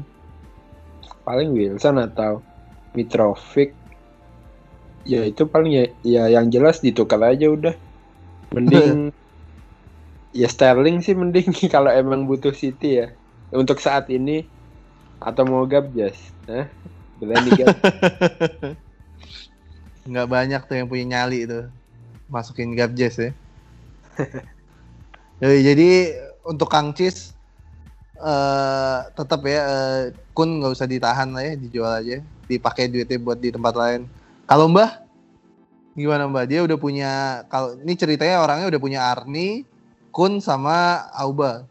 [1.26, 2.40] Paling Wilson atau
[2.94, 3.74] Mitrovic.
[5.06, 7.74] Ya itu paling ya, ya yang jelas ditukar aja udah.
[8.54, 9.10] Mending
[10.40, 13.10] ya Sterling sih mending kalau emang butuh City ya.
[13.50, 14.46] Untuk saat ini
[15.18, 16.18] atau mau Gabjas.
[16.46, 16.70] Hah?
[17.18, 17.50] Berani
[20.06, 21.66] nggak banyak tuh yang punya nyali itu
[22.30, 23.30] masukin Gabjes ya.
[25.44, 25.88] Yoi, jadi
[26.48, 27.35] untuk Kang Cis
[28.16, 30.02] eh tetap ya eh,
[30.32, 34.06] Kun nggak usah ditahan lah ya dijual aja dipakai duitnya buat di tempat lain.
[34.46, 35.02] Kalau Mbah
[35.92, 36.44] gimana Mbah?
[36.46, 37.12] Dia udah punya
[37.48, 39.64] kalau ini ceritanya orangnya udah punya Arni,
[40.12, 41.66] Kun sama Auba.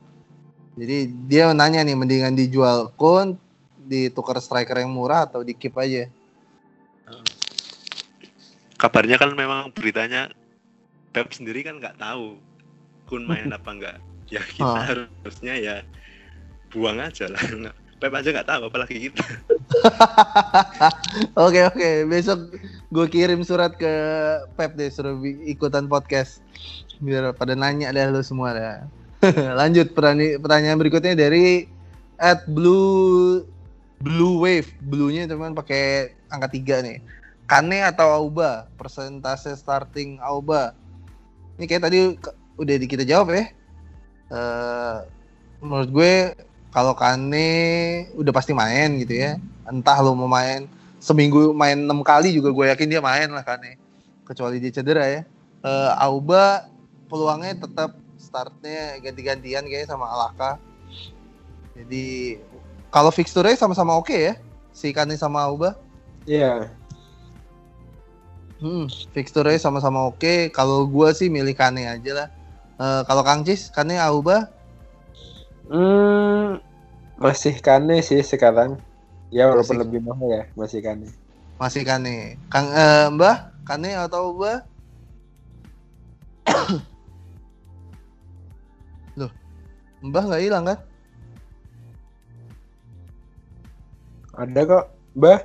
[0.75, 3.39] Jadi dia nanya nih mendingan dijual Kun
[3.85, 6.09] ditukar striker yang murah atau di keep aja.
[8.75, 10.27] Kabarnya kan memang beritanya
[11.15, 12.35] Pep sendiri kan nggak tahu
[13.07, 13.97] Kun main apa enggak.
[14.27, 14.83] Ya kita Ah.
[14.83, 15.75] harusnya ya
[16.75, 17.41] buang aja lah.
[17.95, 19.23] Pep aja nggak tahu apalagi kita.
[21.47, 22.59] Oke oke, besok
[22.91, 23.93] gue kirim surat ke
[24.59, 25.15] Pep deh suruh
[25.47, 26.43] ikutan podcast
[26.99, 28.77] biar pada nanya deh lu semua dah.
[29.59, 31.71] Lanjut pertanyaan berikutnya dari
[32.19, 33.47] at blue
[34.03, 36.99] blue wave, blue-nya teman pakai angka tiga nih.
[37.47, 38.67] Kane atau Auba?
[38.75, 40.75] Persentase starting Auba.
[41.55, 41.97] Ini kayak tadi
[42.59, 43.45] udah di kita jawab ya.
[44.29, 44.97] Eh,
[45.63, 46.13] menurut gue
[46.75, 47.47] kalau Kane
[48.19, 49.39] udah pasti main gitu ya.
[49.63, 50.67] Entah lo mau main
[50.99, 53.79] seminggu main enam kali juga gue yakin dia main lah kan ya
[54.27, 55.21] kecuali dia cedera ya.
[55.63, 56.67] Eh, Auba
[57.07, 60.59] peluangnya tetap startnya ganti-gantian kayaknya sama Alaka.
[61.79, 62.35] Jadi
[62.91, 64.35] kalau fixture sama-sama oke ya
[64.75, 65.79] si Kane sama Auba.
[66.27, 66.67] Iya.
[68.59, 70.51] hmm, fixture sama-sama oke.
[70.51, 72.27] Kalau gue sih milih Kane aja lah.
[72.75, 74.51] Eh, kalau Kang Cis Kane Auba
[75.65, 76.61] Hmm,
[77.17, 78.77] masih Kane sih sekarang.
[79.33, 79.81] Ya walaupun Masih.
[79.81, 81.09] lebih mahal ya, masih Kane.
[81.55, 84.67] masih Kane Kang eh, Mbah Kane atau Auba
[89.15, 89.31] Loh,
[90.03, 90.79] Mbah nggak hilang kan?
[94.35, 94.85] Ada kok,
[95.15, 95.39] Bah.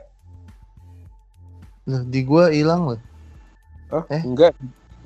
[1.87, 3.01] Loh, di gua hilang loh.
[3.89, 4.23] Oh, Eh?
[4.27, 4.51] enggak.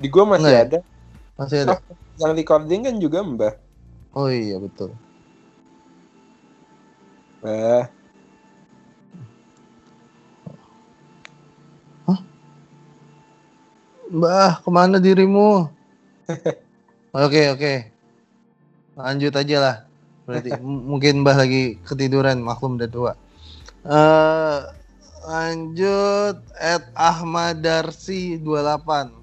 [0.01, 0.65] Di gua masih Enggak ya?
[0.65, 0.79] ada.
[1.37, 1.75] Masih ada.
[2.17, 3.53] Yang recording kan juga Mbah.
[4.17, 4.89] Oh iya betul.
[7.45, 7.85] Bah.
[14.09, 15.69] Mbah, ke mana dirimu?
[17.15, 17.73] Oke oke.
[18.97, 19.77] Lanjut aja lah.
[20.25, 20.51] Berarti
[20.91, 23.13] mungkin Mbah lagi ketiduran, maklum udah tua.
[23.85, 24.59] Eh
[25.25, 29.13] lanjut at Ahmad Darsi 28.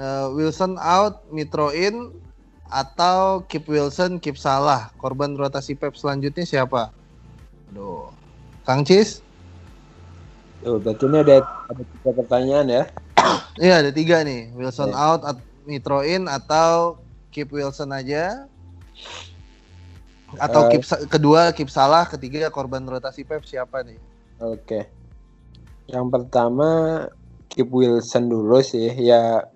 [0.00, 2.10] Eh, Wilson out, Mitro in
[2.72, 4.90] atau keep Wilson, keep Salah.
[4.96, 7.01] Korban rotasi Pep selanjutnya siapa?
[7.72, 8.12] Aduh.
[8.68, 9.24] Kang Cis?
[10.60, 11.42] Tuh, berarti ini ada
[11.72, 12.82] ada tiga pertanyaan ya.
[13.58, 15.00] Iya ada tiga nih Wilson Oke.
[15.00, 16.98] out at Mitro in atau
[17.30, 18.46] keep Wilson aja
[20.36, 20.76] atau Eh.
[20.76, 24.00] keep kedua keep salah ketiga korban rotasi Pep siapa nih
[24.42, 24.90] Oke.
[25.86, 26.68] Yang pertama
[27.46, 28.90] keep Wilson dulu sih.
[28.90, 29.46] Ya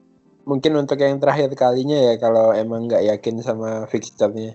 [0.46, 4.54] mungkin untuk yang terakhir kalinya ya kalau emang nggak yakin sama fixture-nya.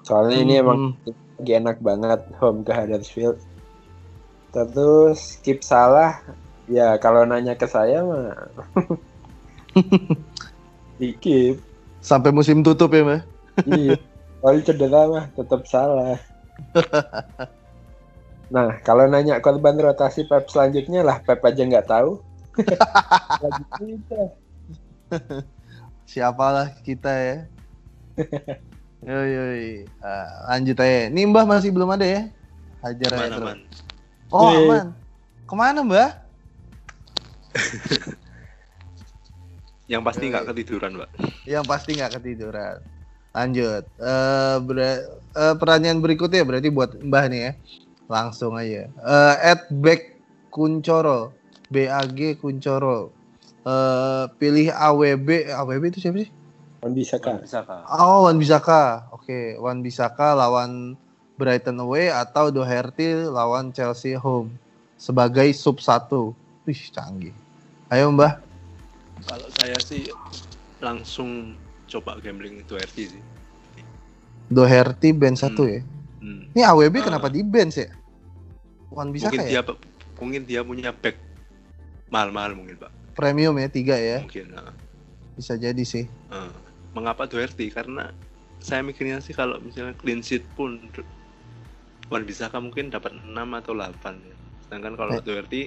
[0.00, 0.96] Soalnya ini emang
[1.42, 3.36] Enak banget home ke Huddersfield.
[4.54, 6.22] Terus keep salah
[6.66, 8.34] ya kalau nanya ke saya mah
[10.98, 11.60] di keep.
[12.00, 13.22] sampai musim tutup ya, Mbak.
[13.66, 13.98] Iya.
[14.40, 16.16] Kalau cedera mah tetap salah.
[18.46, 22.22] Nah, kalau nanya korban rotasi Pep selanjutnya lah, Pep aja nggak tahu.
[26.10, 27.50] Siapalah kita ya.
[29.06, 29.86] Yoi, yoi.
[30.02, 31.06] Ah, lanjut aja.
[31.14, 32.26] Nih Mbah masih belum ada ya?
[32.82, 33.46] Hajar aja terus.
[33.54, 33.58] man?
[34.34, 34.66] Oh, Yeay.
[34.66, 34.86] aman.
[35.46, 36.10] Ke mana Mbah?
[39.86, 40.50] Yang pasti nggak Yoi.
[40.50, 41.10] ketiduran, Mbak.
[41.46, 42.76] Yang pasti nggak ketiduran.
[43.30, 43.84] Lanjut.
[43.94, 45.06] Eh ber-
[45.38, 47.52] eh, pertanyaan berikutnya berarti buat Mbah nih ya.
[48.10, 48.90] Langsung aja.
[48.90, 50.18] Eh at back
[50.50, 51.38] Kuncoro.
[51.70, 53.14] BAG Kuncoro.
[53.62, 55.54] Eh pilih AWB.
[55.54, 56.30] AWB itu siapa sih?
[56.86, 57.42] Kan bisa kan?
[57.42, 57.82] Bisa kak.
[57.90, 59.10] Oh, Wan Bisaka.
[59.10, 60.94] Oke, Wan Bisaka lawan
[61.34, 64.54] Brighton away atau Doherty lawan Chelsea home
[64.94, 66.30] sebagai sub satu.
[66.62, 67.34] Wih, canggih.
[67.90, 68.38] Ayo Mbah.
[69.26, 70.06] Kalau saya sih
[70.78, 71.58] langsung
[71.90, 73.22] coba gambling itu RT sih.
[74.46, 75.82] Doherty bench satu ya.
[76.22, 76.46] Hmm.
[76.54, 77.04] Ini AWB Ah.
[77.10, 77.90] kenapa di bench ya?
[78.94, 79.58] Wan Bisaka Mungkin ya?
[79.58, 79.62] dia
[80.22, 81.18] mungkin dia punya back
[82.14, 83.18] mahal-mahal mungkin, Pak.
[83.18, 84.22] Premium ya, tiga ya.
[84.22, 84.54] Mungkin.
[84.54, 84.70] nah.
[85.34, 86.06] Bisa jadi sih.
[86.08, 86.50] Eh,
[86.96, 87.68] mengapa Doherty?
[87.68, 88.08] Karena
[88.56, 90.80] saya mikirnya sih kalau misalnya clean sheet pun
[92.08, 93.92] Wan Bisaka mungkin dapat 6 atau 8
[94.24, 94.36] ya.
[94.66, 95.22] Sedangkan kalau Eh.
[95.22, 95.62] Doherty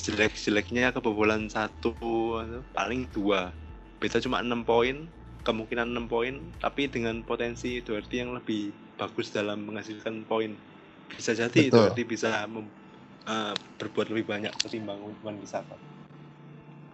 [0.00, 1.94] jelek-jeleknya kebobolan satu
[2.40, 3.54] atau paling dua.
[4.00, 5.06] Beta cuma 6 poin,
[5.46, 10.56] kemungkinan 6 poin, tapi dengan potensi Doherty yang lebih bagus dalam menghasilkan poin.
[11.12, 11.92] Bisa jadi Betul.
[11.92, 12.48] Doherty bisa
[13.28, 15.76] eh, berbuat lebih banyak ketimbang Wan Bisaka.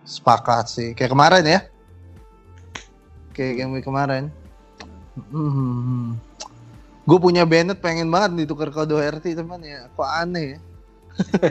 [0.03, 0.89] Sepakat sih.
[0.99, 1.61] Kayak kemarin ya.
[3.39, 4.35] Kayak game week kemarin.
[5.31, 6.19] Hmm.
[7.07, 9.87] Gue punya Bennett pengen banget ditukar ke Doherty teman ya.
[9.95, 10.59] Kok aneh ya?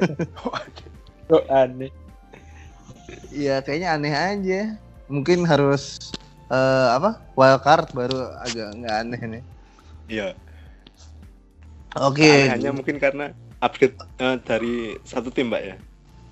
[1.32, 1.92] Kok aneh.
[3.32, 4.62] Iya kayaknya aneh aja.
[5.08, 6.12] Mungkin harus
[6.52, 9.44] eh, apa wild card baru agak nggak aneh nih.
[10.12, 10.28] Iya.
[11.96, 12.52] Oke.
[12.52, 13.32] Hanya mungkin karena
[13.64, 14.76] upgrade eh, dari
[15.08, 15.76] satu tim, Mbak ya.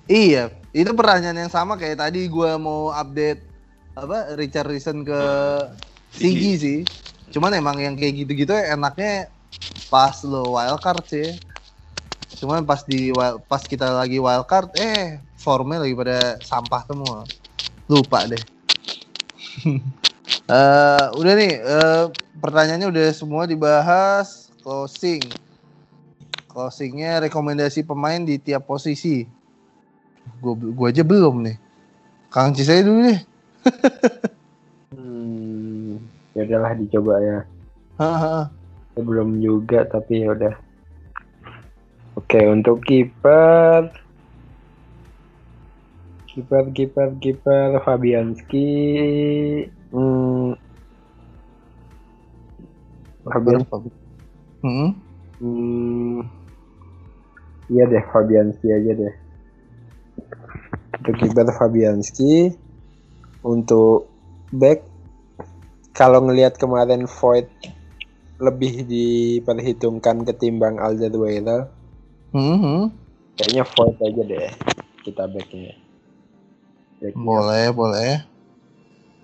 [0.06, 3.42] Iya, itu pertanyaan yang sama kayak tadi gua mau update
[3.96, 5.20] apa Richard Reason ke
[6.12, 6.78] Sigi sih.
[7.32, 9.32] Cuman emang yang kayak gitu-gitu enaknya
[9.88, 11.32] pas lo wild card sih.
[12.36, 17.24] Cuman pas di wild- pas kita lagi wild card eh formnya lagi pada sampah semua.
[17.88, 18.44] Lupa deh.
[20.46, 22.04] Eh udah nih eh,
[22.38, 25.22] pertanyaannya udah semua dibahas closing.
[26.50, 29.26] Closingnya rekomendasi pemain di tiap posisi.
[30.38, 31.56] Gue gua aja belum nih.
[32.30, 33.35] Kang Cisai dulu deh.
[34.96, 35.98] Hmm,
[36.32, 37.38] ya udahlah dicoba ya.
[37.98, 38.48] Haha.
[38.94, 40.54] Saya belum juga tapi ya udah.
[42.16, 43.92] Oke, untuk kiper
[46.36, 48.68] kiper kiper kiper Fabianski
[49.92, 50.52] hmm,
[53.24, 53.64] Fabian
[54.64, 54.90] Hmm.
[55.38, 56.20] hmm,
[57.70, 59.14] iya deh Fabianski aja deh.
[61.00, 62.52] Untuk kiper Fabianski
[63.46, 64.10] untuk
[64.50, 64.82] back
[65.94, 67.46] kalau ngelihat kemarin Void
[68.42, 71.70] lebih diperhitungkan ketimbang Alderweireld
[72.34, 72.82] Hmm, hmm.
[73.38, 74.50] kayaknya Void aja deh
[75.06, 75.72] kita backnya
[76.98, 77.22] Backnya.
[77.22, 78.12] Boleh, boleh.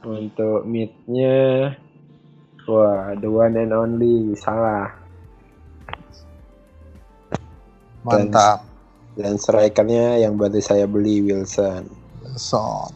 [0.07, 1.73] untuk midnya
[2.66, 4.90] wah the one and only salah
[8.03, 8.66] Mantap.
[9.15, 11.86] dan strikernya yang baru saya beli Wilson
[12.39, 12.89] So,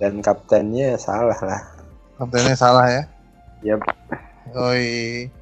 [0.00, 1.80] dan kaptennya salah lah
[2.20, 3.02] kaptennya salah ya.
[3.64, 3.80] Yap.
[4.52, 5.32] Oi.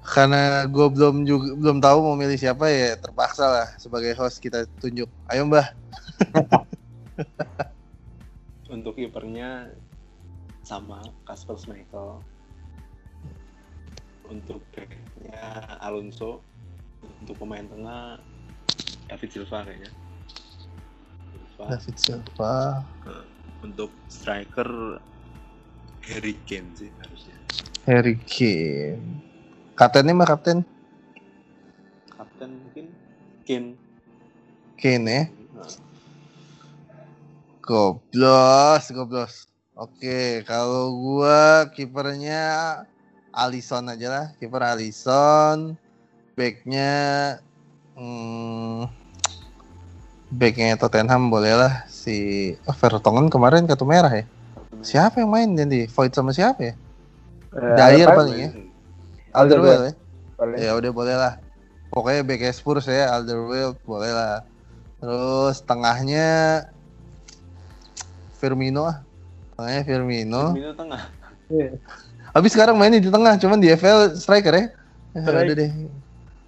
[0.00, 4.64] Karena gue belum juga belum tahu mau milih siapa ya terpaksa lah sebagai host kita
[4.80, 5.10] tunjuk.
[5.28, 5.76] Ayo Mbah.
[8.74, 9.68] Untuk kipernya
[10.64, 12.24] sama Kasper Schmeichel.
[14.32, 16.40] Untuk backnya Alonso.
[17.20, 18.16] Untuk pemain tengah
[19.10, 19.92] David Silva kayaknya.
[21.56, 21.72] Silva.
[21.72, 22.56] David Silva.
[23.64, 25.00] Untuk striker
[26.04, 27.36] Harry Kane sih harusnya.
[27.88, 29.00] Harry Kane.
[29.76, 30.60] Kaptennya mah kapten
[32.12, 32.86] Kapten mungkin
[33.48, 33.72] Kane.
[34.76, 35.24] Kane ya.
[35.56, 35.72] Nah,
[37.64, 39.34] Goblos, goblos.
[39.76, 42.80] Oke, kalau gua kipernya
[43.34, 45.74] Alisson aja lah, kiper Alisson.
[46.36, 46.92] Backnya
[47.96, 48.86] hmm,
[50.36, 54.24] backnya Tottenham bolehlah si oh, Vertonghen kemarin kartu merah ya.
[54.84, 55.88] Siapa yang main nanti?
[55.88, 56.74] Void sama siapa ya?
[57.56, 58.20] Eh, Dyer apa?
[58.20, 58.50] paling ya.
[59.32, 59.84] Alderweireld.
[59.88, 59.92] Ya.
[60.36, 60.58] Paling.
[60.60, 61.34] Ya udah boleh lah.
[61.88, 64.44] Pokoknya back Spurs ya Alderweireld boleh lah.
[65.00, 66.28] Terus tengahnya
[68.36, 69.00] Firmino ah.
[69.56, 70.44] Tengahnya Firmino.
[70.52, 71.02] Firmino tengah.
[72.36, 74.64] Habis sekarang mainnya di tengah, cuman di FL striker ya.
[75.16, 75.70] Ya udah deh.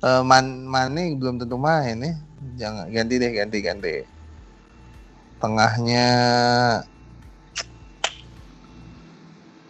[0.04, 2.12] Eh, Man Mane belum tentu main ya.
[2.58, 3.94] Jangan ganti deh, ganti ganti.
[5.38, 6.06] Tengahnya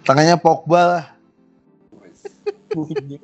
[0.08, 1.04] Tengahnya Pogba lah.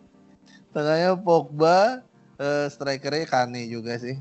[0.77, 2.05] Tengahnya Pogba,
[2.37, 4.21] eh, strikernya Kane juga sih.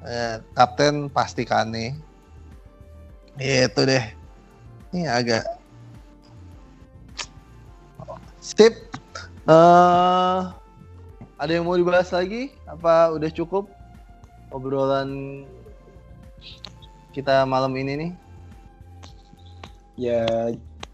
[0.00, 1.92] Eh, kapten pasti Kane.
[3.36, 4.04] Itu deh.
[4.96, 5.44] Ini agak
[8.40, 8.72] Sip.
[9.44, 10.40] Eh,
[11.36, 12.56] ada yang mau dibahas lagi?
[12.64, 13.75] Apa udah cukup
[14.56, 15.44] obrolan
[17.12, 18.10] kita malam ini nih?
[20.00, 20.24] Ya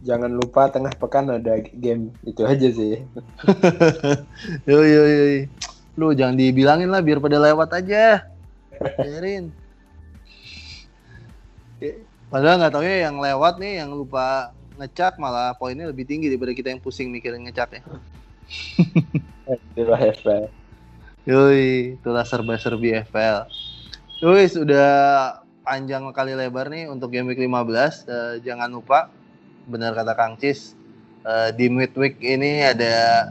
[0.02, 3.06] jangan lupa tengah pekan ada game itu aja sih.
[4.66, 5.46] Yo yo yo.
[5.94, 8.26] Lu jangan dibilangin lah biar pada lewat aja.
[8.98, 9.54] Biarin.
[11.78, 11.92] Ya,
[12.32, 16.72] Padahal nggak taunya yang lewat nih yang lupa ngecak malah poinnya lebih tinggi daripada kita
[16.72, 17.82] yang pusing mikirin ngecak ya.
[19.76, 20.48] Itulah.
[21.22, 23.46] Yoi, itulah serba-serbi FL.
[24.26, 24.90] Yoi, sudah
[25.62, 28.02] panjang kali lebar nih untuk game week 15.
[28.10, 29.06] Eh, jangan lupa,
[29.70, 30.74] benar kata Kang Cis,
[31.22, 33.30] eh, di midweek ini ada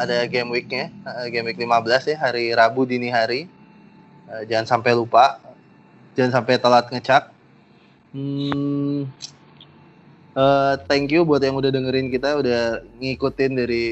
[0.00, 3.52] ada game weeknya, eh, game week 15 ya, hari Rabu dini hari.
[4.32, 5.36] Eh, jangan sampai lupa,
[6.16, 7.36] jangan sampai telat ngecak.
[8.16, 9.04] Hmm,
[10.32, 13.84] eh, thank you buat yang udah dengerin kita, udah ngikutin dari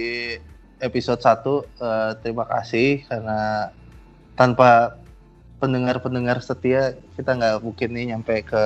[0.85, 3.73] episode 1 eh, terima kasih karena
[4.36, 5.01] tanpa
[5.59, 8.65] pendengar-pendengar setia kita nggak mungkin nih nyampe ke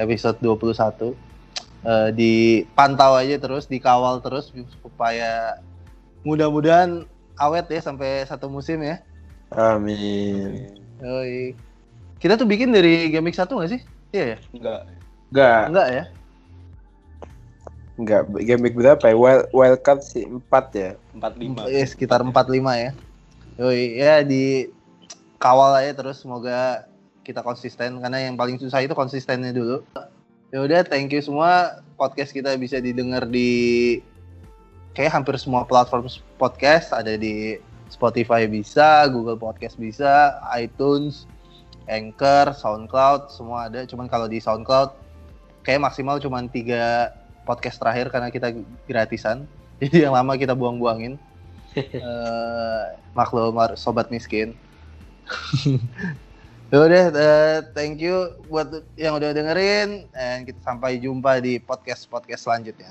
[0.00, 1.12] episode 21
[1.86, 4.50] Eh, dipantau aja terus dikawal terus
[4.82, 5.62] supaya
[6.26, 7.06] mudah-mudahan
[7.38, 8.98] awet ya sampai satu musim ya
[9.54, 10.82] Amin.
[10.98, 11.54] Yoi.
[12.18, 13.80] kita tuh bikin dari week 1 nggak sih?
[14.10, 14.38] iya ya?
[14.50, 14.80] Enggak.
[15.30, 16.04] Enggak, enggak ya?
[17.96, 19.16] Enggak game week berapa ya?
[19.16, 20.90] Wild, wild card sih 4 ya.
[21.16, 21.68] 45.
[21.72, 22.90] Eh, sekitar 45 ya.
[23.56, 24.68] Yoi, ya di
[25.40, 26.88] kawal aja terus semoga
[27.24, 29.82] kita konsisten karena yang paling susah itu konsistennya dulu.
[30.54, 31.82] Ya udah, thank you semua.
[31.96, 33.98] Podcast kita bisa didengar di
[34.94, 37.60] kayak hampir semua platform podcast ada di
[37.90, 41.26] Spotify bisa, Google Podcast bisa, iTunes,
[41.90, 43.82] Anchor, SoundCloud semua ada.
[43.86, 44.94] Cuman kalau di SoundCloud
[45.66, 47.10] kayak maksimal cuman tiga
[47.46, 48.50] podcast terakhir karena kita
[48.90, 49.46] gratisan.
[49.80, 51.14] Jadi yang lama kita buang-buangin.
[51.76, 54.56] Eh, maklum sobat miskin.
[56.66, 58.66] Ya udah, eh, thank you buat
[58.98, 62.90] yang udah dengerin, dan kita sampai jumpa di podcast podcast selanjutnya.